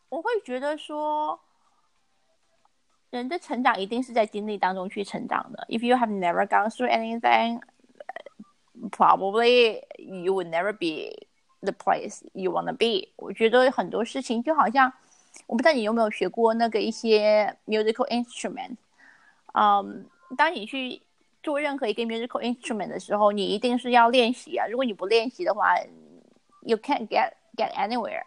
[0.09, 1.39] 我会觉得说，
[3.11, 5.67] 人的成长一定是在经历当中去成长的。
[5.69, 7.61] If you have never gone through anything,
[8.89, 11.27] probably you would never be
[11.61, 13.09] the place you want to be。
[13.17, 14.91] 我觉得很多事情就好像，
[15.46, 18.76] 我不知道你有没有学过那个一些 musical instrument，
[19.52, 20.06] 嗯，
[20.36, 21.00] 当你去
[21.42, 24.66] 做任何一个 musical instrument 的时候，你一定是要练习啊。
[24.66, 25.76] 如果你不练习的话
[26.62, 28.22] ，you can't get get anywhere。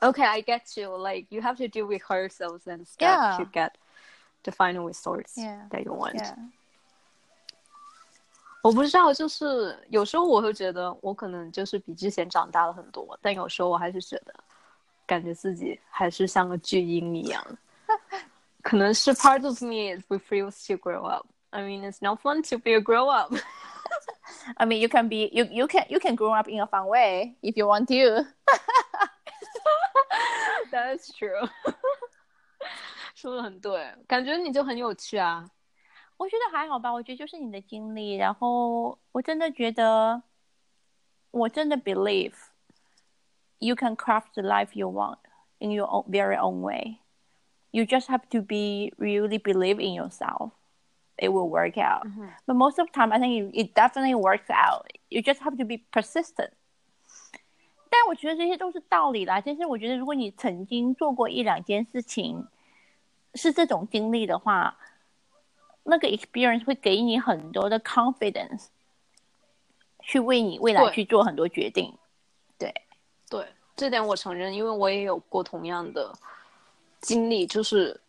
[0.00, 0.96] Okay, I get you.
[0.98, 3.36] Like you have to do rehearsals and stuff Yeah.
[3.38, 3.70] to get
[4.42, 5.68] the final results Yeah.
[5.70, 6.16] that you want.
[6.16, 6.36] Yeah.
[8.62, 14.34] 我不知道，就是有时候我会觉得我可能就是比之前长大了很多，但有时候我还是觉得，
[15.06, 17.44] 感觉自己还是像个巨婴一样。
[18.62, 21.26] 可能是 part of me is refuse to grow up.
[21.50, 23.32] I mean, it's not fun to be a grow up.
[24.56, 26.86] I mean, you can be you you can you can grow up in a fun
[26.86, 28.26] way if you want to.
[30.70, 31.48] That's true.
[33.14, 35.48] 说的很对，感觉你就很有趣啊。
[36.16, 40.22] 我觉得还好吧，我觉得就是你的经历，然后我真的觉得，
[41.30, 42.34] 我真的 believe
[43.63, 45.19] you can craft the life you want
[45.59, 46.99] in your own very own way.
[47.71, 50.53] You just have to be really believe in yourself.
[51.17, 52.07] It will work out.
[52.07, 52.27] Mm-hmm.
[52.47, 54.87] But most of the time, I think it, it definitely works out.
[55.09, 56.51] You just have to be persistent.
[57.91, 59.41] 但我觉得这些都是道理啦。
[59.41, 62.47] 其实我觉得，如果你曾经做过一两件事情，
[63.35, 64.77] 是这种经历的话，
[65.83, 68.67] 那个 experience 会给你很多的 confidence，
[70.01, 71.97] 去为你未来对去做很多决定。
[73.36, 76.12] 对，这点我承认，因为我也有过同样的
[77.00, 78.00] 经历，就是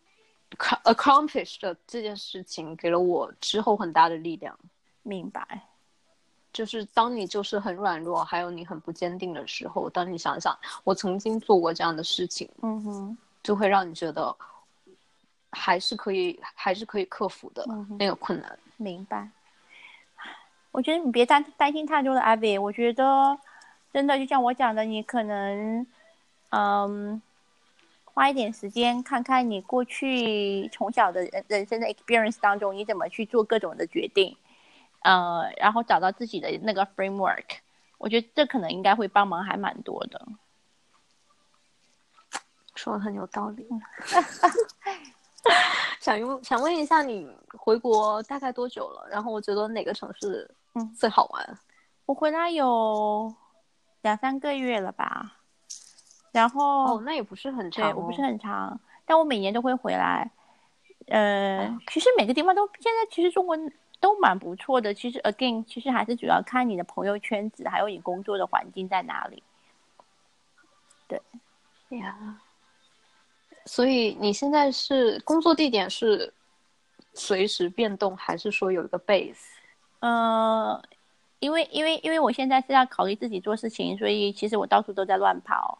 [0.58, 4.56] ac- accomplish 的这件事情给了我之后很大的力量。
[5.02, 5.62] 明白。
[6.52, 14.34] 就是当你就是很软弱，还有你很不坚定的时候，当你想想我曾经做过这样的事情，嗯哼，就会让你觉得
[15.50, 18.58] 还是可以，还是可以克服的嗯那个困难。
[18.76, 19.28] 明白。
[20.70, 22.60] 我觉得你别担担心太多了，Abby。
[22.60, 23.38] 我觉得
[23.96, 25.86] 真的就像我讲的，你可能，
[26.50, 27.22] 嗯，
[28.04, 34.36] 花一点时间看看你过去从小的人人生的 experience 当中，你怎么去做各种的决定，
[35.00, 37.44] 呃，然后找到自己的那个 framework。
[37.96, 40.28] 我觉得这可能应该会帮忙还蛮多的。
[42.74, 43.66] 说的很有道理。
[46.00, 47.26] 想问想问一下，你
[47.56, 49.08] 回国大概多久了？
[49.10, 51.58] 然后我觉得哪个城市嗯最好玩？
[52.04, 53.34] 我回来有
[54.06, 55.38] 两三个月了吧，
[56.30, 57.92] 然后哦，那也不是很长、哦。
[57.92, 60.30] 对我不是很长，但我每年都会回来。
[61.08, 63.58] 呃，哦其实每个地方都现在其实中国
[63.98, 64.94] 都蛮不错的。
[64.94, 69.42] 其实 again，其实还是主要看你的朋友圈子，还有你工作的环境在哪里。
[71.08, 71.20] 对
[71.98, 72.40] 呀。
[73.64, 76.32] 所以你现在是工作地点是
[77.12, 79.34] 随时变动，还是说有一个 base？
[79.98, 80.80] 呃，
[81.38, 85.78] 因为因为因为我现在是要考虑自己做事情，所以其实我到处都在乱跑。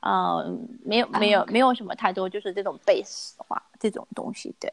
[0.00, 0.44] 呃，
[0.84, 4.72] 没有没有、没有什么太多就是这种 base 的话，这种东西对。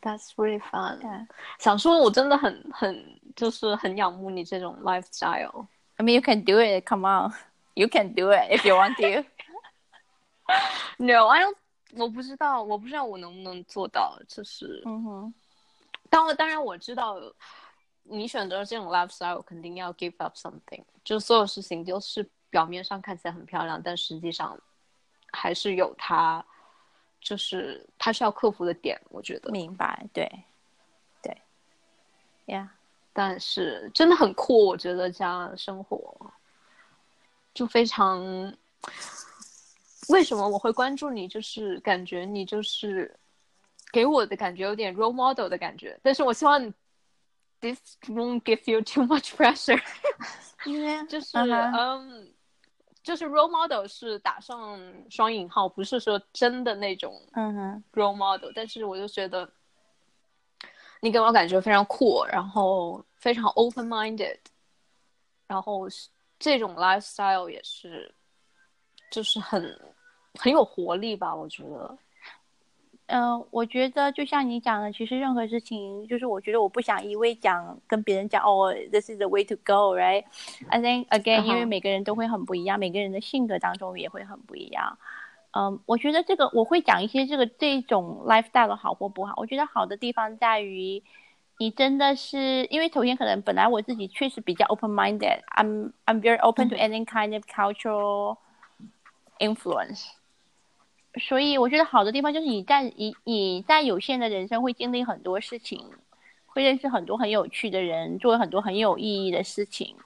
[0.00, 0.98] That's really fun。
[1.00, 1.26] 对
[1.58, 5.66] 想说，我真的很很就是很仰慕你这种 lifestyle。
[5.96, 6.84] I mean, you can do it.
[6.86, 7.32] Come on,
[7.74, 9.24] you can do it if you want to.
[10.98, 11.56] No, I don't。
[11.96, 14.20] 我不知道，我不知道我能不能做到。
[14.28, 15.34] 就是，嗯哼，
[16.10, 17.16] 当然，当然我知道，
[18.04, 20.82] 你选择这种 lifestyle 肯定要 give up something。
[21.02, 24.58] 就所有事情就是表面上看起来很漂亮，但实际上
[25.32, 26.44] 还是有它，
[27.20, 29.00] 就是它需要克服的点。
[29.10, 30.30] 我觉得，明白，对，
[31.22, 31.36] 对，
[32.46, 32.72] 呀、
[33.12, 34.66] 但是真的很酷。
[34.66, 36.32] 我觉得这样生活
[37.52, 38.54] 就非常。
[40.10, 41.26] 为什么我会关注你？
[41.26, 43.18] 就是感觉你就是
[43.90, 46.70] 给我的感觉有点 role model 的感觉，但是我希望你
[47.64, 49.80] this won't give you too much pressure，
[50.66, 52.30] 因为就是嗯
[53.02, 59.50] 就是 role model 是打上双引号，不是说真的那种嗯哼，role model，但是我就觉得
[61.00, 64.38] 你给我感觉非常酷，然后非常 open minded，
[65.46, 66.08] 然后是
[66.38, 68.14] 这种 lifestyle 也是，
[69.10, 69.62] 就是很
[70.34, 71.96] 很有活力吧，我觉得。
[73.06, 84.96] 嗯、我觉得就像你讲的，其实任何事情，就是我觉得我不想一味讲跟别人讲哦，this is the way to go，right？I think again，、嗯哼因为每个人都会很不一样，每个人的性格当中也会很不一样。
[85.52, 89.34] 嗯，我觉得这个我会讲一些这个这种 lifestyle 的好或不好。
[89.36, 91.02] 我觉得好的地方在于，
[91.58, 98.38] 你真的是因为首先可能本来我自己确实比较 open minded，I'm I'm very open to any kind of cultural
[99.38, 100.06] influence。
[101.20, 105.90] 所以我觉得好的地方就是你在你你在有限的人生会经历很多事情，
[106.46, 109.96] 会认识很多很有趣的人，做很多很有意义的事情。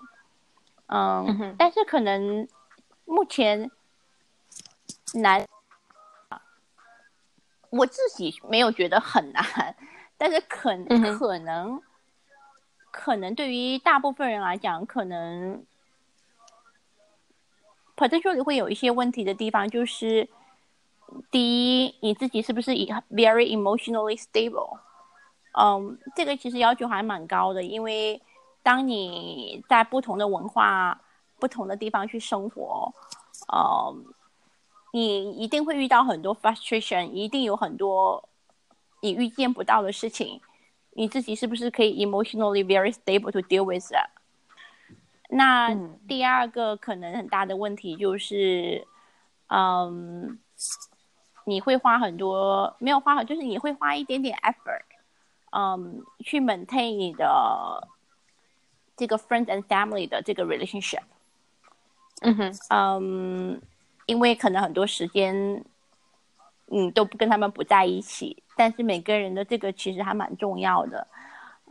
[0.86, 2.46] 嗯，嗯但是可能
[3.04, 3.70] 目前
[5.14, 5.46] 难，
[7.70, 9.76] 我自己没有觉得很难，
[10.16, 11.82] 但是可嗯可能
[12.90, 15.64] 可能对于大部分人来讲，可能
[17.96, 20.28] potentially 会有一些问题的地方，就是
[21.30, 24.78] 第一，你自己是不是以 very emotionally stable？
[25.52, 28.20] 嗯，这个其实要求还蛮高的，因为
[28.62, 31.00] 当你在不同的文化、
[31.38, 32.92] 不同的地方去生活，
[33.48, 33.96] 呃，
[34.92, 38.28] 你一定会遇到很多 frustration，一定有很多
[39.00, 40.40] 你预见不到的事情。
[40.92, 44.08] 你自己是不是可以 emotionally very stable to deal with that？
[45.30, 45.74] 那
[46.08, 48.86] 第二个可能很大的问题就是，
[49.48, 50.38] 嗯，
[51.48, 54.82] 你会花很多，没有花很，就是你会花一点点 effort，
[55.50, 57.88] 嗯，去 maintain 你的
[58.96, 61.02] 这个 friends and family 的这个 relationship。
[62.20, 63.62] 嗯哼，嗯，
[64.06, 65.64] 因为可能很多时间，
[66.66, 68.42] 嗯，都不跟他们不在一起。
[68.56, 71.06] 但是每个人的这个其实还蛮重要的，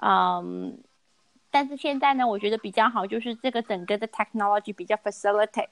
[0.01, 0.82] 嗯，
[1.51, 5.67] 但是现在呢，我觉得比较好，就是这个整个的 technology 比较 facilitate。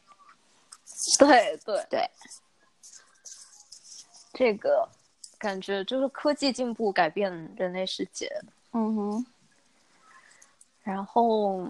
[1.17, 2.09] 对对对，
[4.35, 4.87] 这个
[5.39, 8.29] 感觉就是科技进步改变人类世界。
[8.73, 9.25] 嗯哼，
[10.83, 11.67] 然后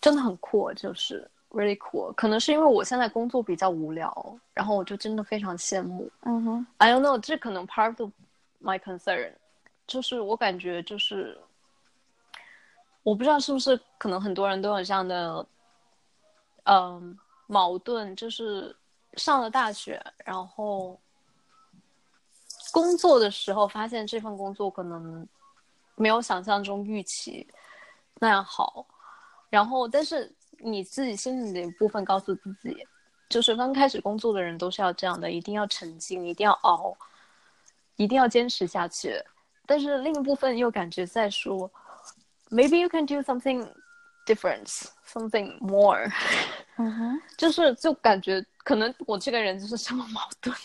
[0.00, 2.12] 真的很酷，就是 really cool。
[2.14, 6.10] 可能是因为我现在工作比较无聊，然后我就真的非常羡慕。
[6.22, 8.10] 嗯哼，I don't know，这可能 part of
[8.62, 9.32] My concern，
[9.86, 11.38] 就是我感觉就是，
[13.02, 15.46] 我不知道是不是可能很多人都有这样的，
[16.64, 18.74] 嗯，矛盾，就是
[19.14, 20.98] 上了大学，然后
[22.72, 25.26] 工作的时候发现这份工作可能
[25.94, 27.46] 没有想象中预期
[28.18, 28.84] 那样好，
[29.50, 32.84] 然后但是你自己心里的一部分告诉自己，
[33.28, 36.96] 就是刚开始工作的人都是要这样的，一定要沉静，一定要熬。
[37.96, 39.14] 一定要坚持下去，
[39.66, 41.70] 但是另一部分又感觉在说
[42.50, 43.64] ，maybe you can do something
[44.26, 46.10] different, something more。
[46.78, 50.56] 嗯哼， 就是就感觉可能我这个人就是这么矛盾，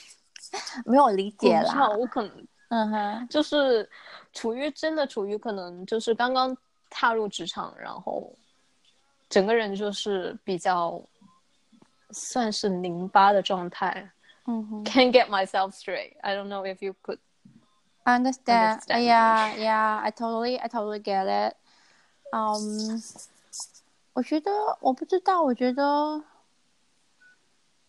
[0.86, 1.90] 没有理解啦。
[1.90, 3.90] 我可能，嗯哼，就是
[4.34, 6.56] 处于真的处于可能就是刚刚
[6.90, 8.32] 踏入职场，然后
[9.30, 11.02] 整个人就是比较
[12.12, 14.10] 算是拧巴的状态。
[14.46, 14.84] Mm-hmm.
[14.86, 16.14] Can't get myself straight.
[16.22, 17.20] I don't know if you could.
[18.06, 20.00] Understand yeah, yeah.
[20.02, 21.56] I totally, I totally get it.
[22.32, 23.02] Um,
[24.14, 26.24] 我觉得我不知道，我觉得，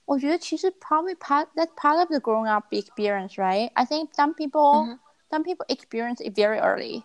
[0.07, 3.71] 我觉得其实 probably part that's part of the growing up experience, right?
[3.73, 4.95] I think some people, mm-hmm.
[5.31, 7.03] some people experience it very early.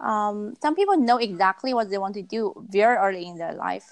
[0.00, 3.84] Um, some people know exactly what they want to do very early in their life.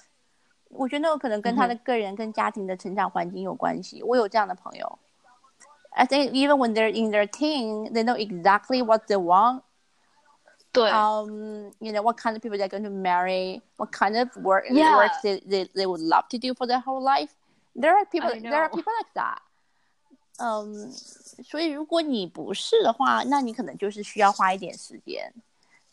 [0.69, 4.01] 我觉得那个可能跟他的个人跟家庭的成长环境有关系。
[4.01, 4.99] 我有这样的朋友，
[5.91, 9.61] I think even when they're in their teen, they know exactly what they want.
[10.71, 14.65] 对，um, you know what kind of people they're going to marry, what kind of work
[14.71, 14.97] yeah.
[14.97, 17.35] work they, they they would love to do for their whole life.
[17.80, 19.38] There are people, there are people like that.
[20.38, 20.90] 嗯，
[21.44, 25.32] 所以如果你不是的话，那你可能就是需要花一点时间。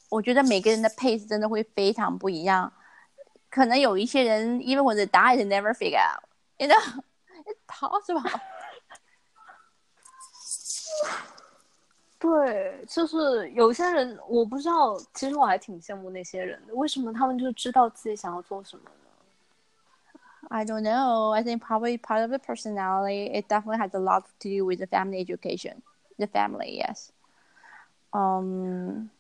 [0.09, 2.71] 我觉得每个人的 pace 真的会非常不一样。
[3.49, 6.23] 可能有一些人，even when they die, they never figure out.
[6.57, 7.03] You know,
[7.45, 8.39] it's possible.
[12.19, 16.73] 对，就是有些人，我不知道，其实我还挺羡慕那些人的。
[16.75, 19.04] 为什么他们就知道自己想要做什么呢
[20.50, 21.32] ？I don't know.
[21.32, 23.30] I think probably part of the personality.
[23.32, 25.82] It definitely has a lot to do with the family education.
[26.18, 27.12] The family, yes.
[28.12, 29.10] Um.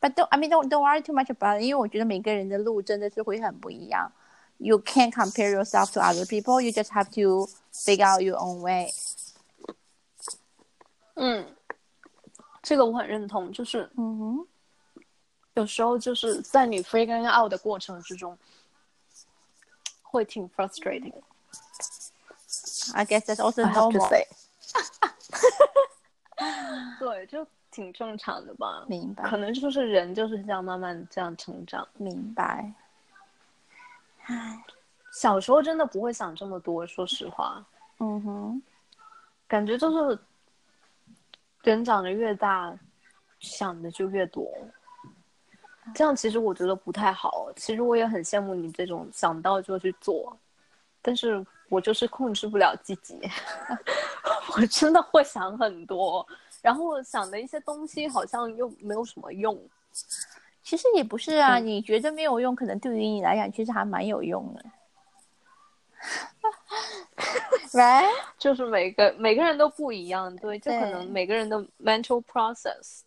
[0.00, 4.12] But don't I mean don't don't worry too much about it，因为我觉得每个人的路真的是会很不一样。
[4.58, 6.60] You can't compare yourself to other people.
[6.60, 8.92] You just have to figure out your own way.
[11.14, 11.46] 嗯，
[12.62, 13.50] 这个我很认同。
[13.50, 14.46] 就是，嗯哼，
[15.54, 18.36] 有时候就是在你 figuring out 的过程之中，
[20.09, 21.13] 会挺 frustrating。
[22.93, 24.07] I guess that's also normal.
[26.99, 27.47] 对，就。
[27.71, 29.23] 挺正常的吧，明白。
[29.29, 32.73] 可能就是人就是这样慢慢这样成长，明白。
[34.25, 34.65] 唉，
[35.13, 37.63] 小时候真的不会想这么多，说实话。
[37.99, 38.61] 嗯哼，
[39.47, 40.19] 感觉就是
[41.61, 42.75] 人长得越大，
[43.39, 44.51] 想的就越多。
[45.93, 47.51] 这样其实我觉得不太好。
[47.55, 50.37] 其实我也很羡慕你这种想到就去做，
[51.01, 53.19] 但是我就是控制不了自己，
[54.55, 56.25] 我真的会想很多。
[56.61, 59.57] 然后想的一些东西好像又没有什么用，
[60.61, 61.57] 其实也不是啊。
[61.57, 64.65] 你觉得没有用，可能对于你来讲其实还蛮有用的。
[67.71, 68.09] Right？
[68.37, 73.01] 就是每个每个人都不一样，对，就可能每个人的 mental process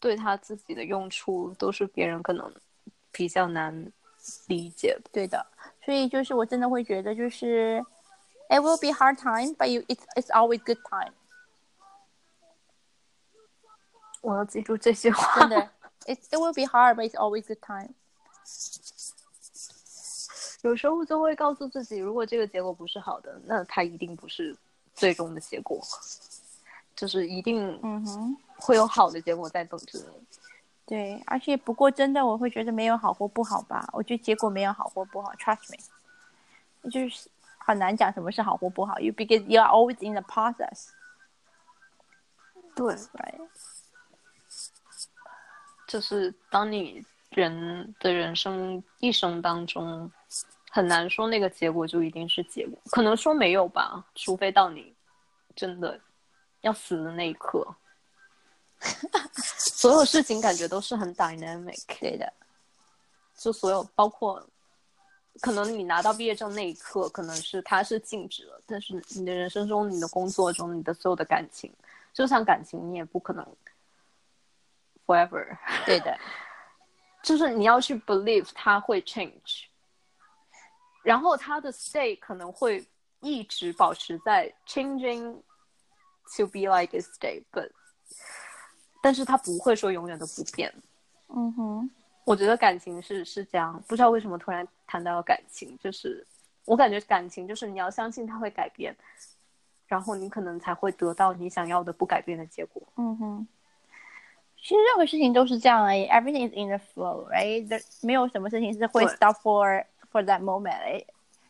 [0.00, 2.52] 对他自己的用处都是别人可能
[3.10, 3.92] 比较难
[4.46, 4.96] 理解。
[5.12, 5.44] 对的，
[5.84, 7.84] 所以就是我真的会觉得，就是
[8.48, 11.12] it will be hard time，but you it's it's always good time。
[14.22, 15.40] 我要记住这句话。
[15.40, 15.70] 真的
[16.06, 17.90] ，it it will be hard, but it's always good time。
[20.62, 24.56] 有时候就会告诉自己，如果这个结果不是好的，那它一定不是
[24.92, 25.80] 最终的结果，
[26.96, 30.26] 就是一定嗯哼，会有好的结果在等着你。
[30.84, 37.28] 对，而且不过真的我会觉得没有好或不好吧，我觉得结果没有好或不好，trust me，就是
[37.58, 40.88] 很难讲什么是好或不好，you because you are always in the process，
[42.74, 43.48] 对，right？
[45.86, 50.10] 就是当你人的人生一生当中，
[50.70, 54.94] 很难说那个结果就一定是结果，可能说没有吧，除非到你
[55.54, 56.00] 真的
[56.62, 57.66] 要死的那一刻。
[59.58, 62.32] 所有事情感觉都是很 dynamic，对的，
[63.36, 64.44] 就所有包括，
[65.40, 71.72] 可能你拿到毕业证那一刻，可能是它是静止了，但是你的人生中、你的工作中、你的所有的感情，
[72.12, 73.46] 就像感情，你也不可能
[75.06, 75.56] forever，
[75.86, 76.18] 对的，
[77.22, 79.64] 就是你要去 believe 它会 change，
[81.02, 82.86] 然后它的 state 可能会
[83.20, 85.40] 一直保持在 changing
[86.36, 87.70] to be like a state，but
[89.08, 90.70] 但是它不会说永远都不变。
[91.28, 91.90] 嗯哼，
[92.24, 96.26] 我觉得感情是是这样，不知道为什么突然谈到了感情，就是
[96.66, 98.94] 我感觉感情就是你要相信它会改变，
[99.86, 102.82] 然后你可能才会得到你想要的不改变的结果。
[102.96, 103.48] 嗯哼。
[104.58, 107.82] 其实任何事情都是这样而已，everything is in the flow，right？
[108.02, 111.06] 没有什么事情是会 stop for for that moment，it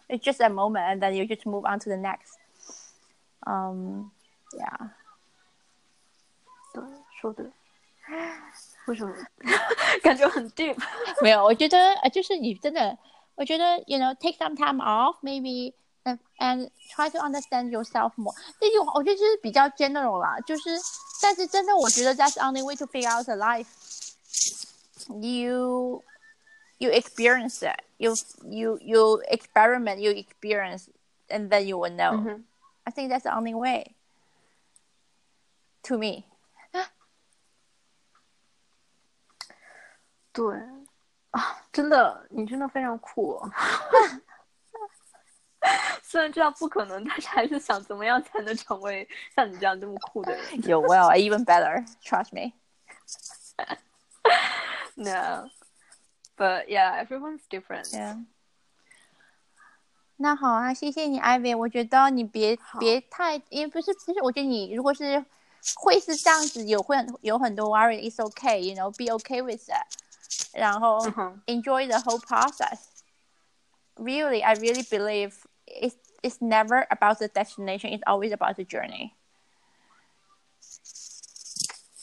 [0.07, 2.37] it's just a moment，and then you just move on to the next。
[3.41, 4.09] 嗯
[4.53, 4.91] ，yeah。
[7.18, 7.44] 对，说的，
[8.88, 9.16] 为什么
[10.02, 10.78] 感觉很 deep？
[11.22, 12.98] 没有，我觉得呃，就是你真的，
[13.36, 15.74] 我觉得， you know, take some time off, maybe,
[16.04, 18.36] and and try to understand yourself more。
[18.60, 20.70] 这句话我觉得就是比较 general 啦，就是，
[21.22, 23.68] 但是真的，我觉得 that's the only way to figure out the life.
[25.08, 26.04] You
[26.78, 30.88] you experience it, you you you experiment, you experience,
[31.30, 32.16] and then you will know.
[32.16, 32.44] 嗯哼
[32.84, 33.96] I think that's the only way.
[35.84, 36.24] To me.
[40.39, 40.57] 对
[41.33, 43.51] 啊，真的，你真的非常酷、哦。
[46.03, 50.43] 虽然知道不可能，但是还是想怎么样才能成为像你这样这么酷的人。
[50.67, 51.85] You will, even better.
[52.03, 52.55] Trust me.
[54.95, 55.51] No,
[56.37, 57.91] but yeah, everyone's different.
[57.93, 58.25] Yeah.
[60.17, 61.57] 那好啊，谢谢你，Ivy。
[61.57, 65.25] 我觉得你别别太，因为不是其实，我觉得你如果是
[65.77, 70.08] 会是这样子，有会很有很多 worry，it's okay，you know，be okay with it。
[70.54, 73.04] 然后嗯哼 enjoy the whole process.
[73.96, 77.92] Really, I really believe it's it's never about the destination.
[77.92, 79.14] It's always about the journey.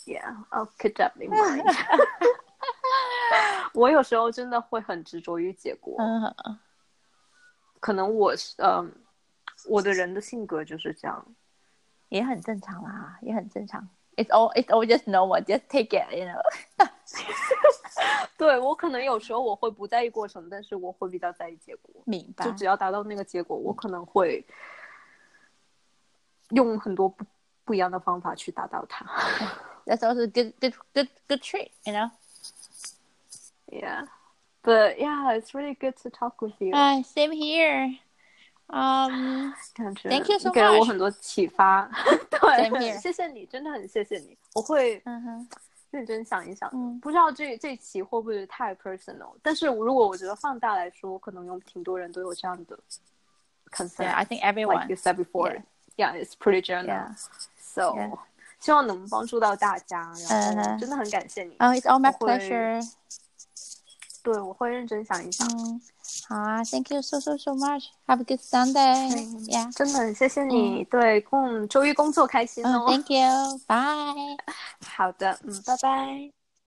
[0.06, 1.64] Yeah, I'll keep that in mind.
[3.74, 6.58] 我有时候真的会很执着于结果，嗯，
[7.78, 8.92] 可能我是嗯，
[9.68, 11.24] 我的人的性格就是这样。
[12.08, 13.88] 也很正常啦，也很正常。
[14.16, 15.40] It's all it's all just normal.
[15.44, 16.42] Just take it, you know.
[18.37, 21.93] 对我可能有时候我会不在意过程，但是我会比较在意结果。
[22.05, 22.51] 明白就。
[22.53, 24.45] 只要达到那个结果，我可能会
[26.49, 27.25] 用很多不
[27.63, 29.05] 不一样的方法去达到它。
[29.85, 32.11] That's also good, good, good, good trait, you know.
[33.67, 34.07] Yeah,
[34.63, 36.73] but yeah, it's really good to talk with you.
[36.73, 37.97] Uh, same here.
[38.67, 40.87] Um, 感觉 Thank you so 你给了我 much.
[40.87, 41.89] 很多启发。
[42.29, 44.35] 对.谢谢你，真的很谢谢你。
[44.55, 45.47] 我会嗯哼，
[45.95, 46.69] 认真想一想。
[46.73, 52.77] 嗯不知道这这期会不会太 personal，但是如果我觉得放大来说，可能有挺多人都有这样的
[53.71, 54.05] concern。
[54.05, 54.89] yeah, I think like everyone.
[54.89, 55.63] you said before.
[55.95, 56.87] Yeah, it's pretty general.
[56.87, 57.15] Yeah.
[57.57, 58.17] So, Yeah.
[58.59, 60.11] 希望能帮助到大家。
[60.29, 61.55] 然嗯真的很感谢你。
[61.59, 62.81] Oh, it's all my pleasure.
[64.25, 65.47] 对，我会认真想一想。
[65.47, 65.79] 嗯，
[66.27, 67.83] 好啊，Thank you so so so much.
[68.07, 69.13] Have a good Sunday.
[69.13, 69.71] 嗯 Yeah.
[69.71, 70.83] 真的很谢谢你。
[70.85, 72.85] 对，工周一工作开心嗯哦。
[72.87, 73.59] ，Thank you.
[73.67, 74.37] Bye.
[74.83, 76.34] 好的，嗯，拜拜。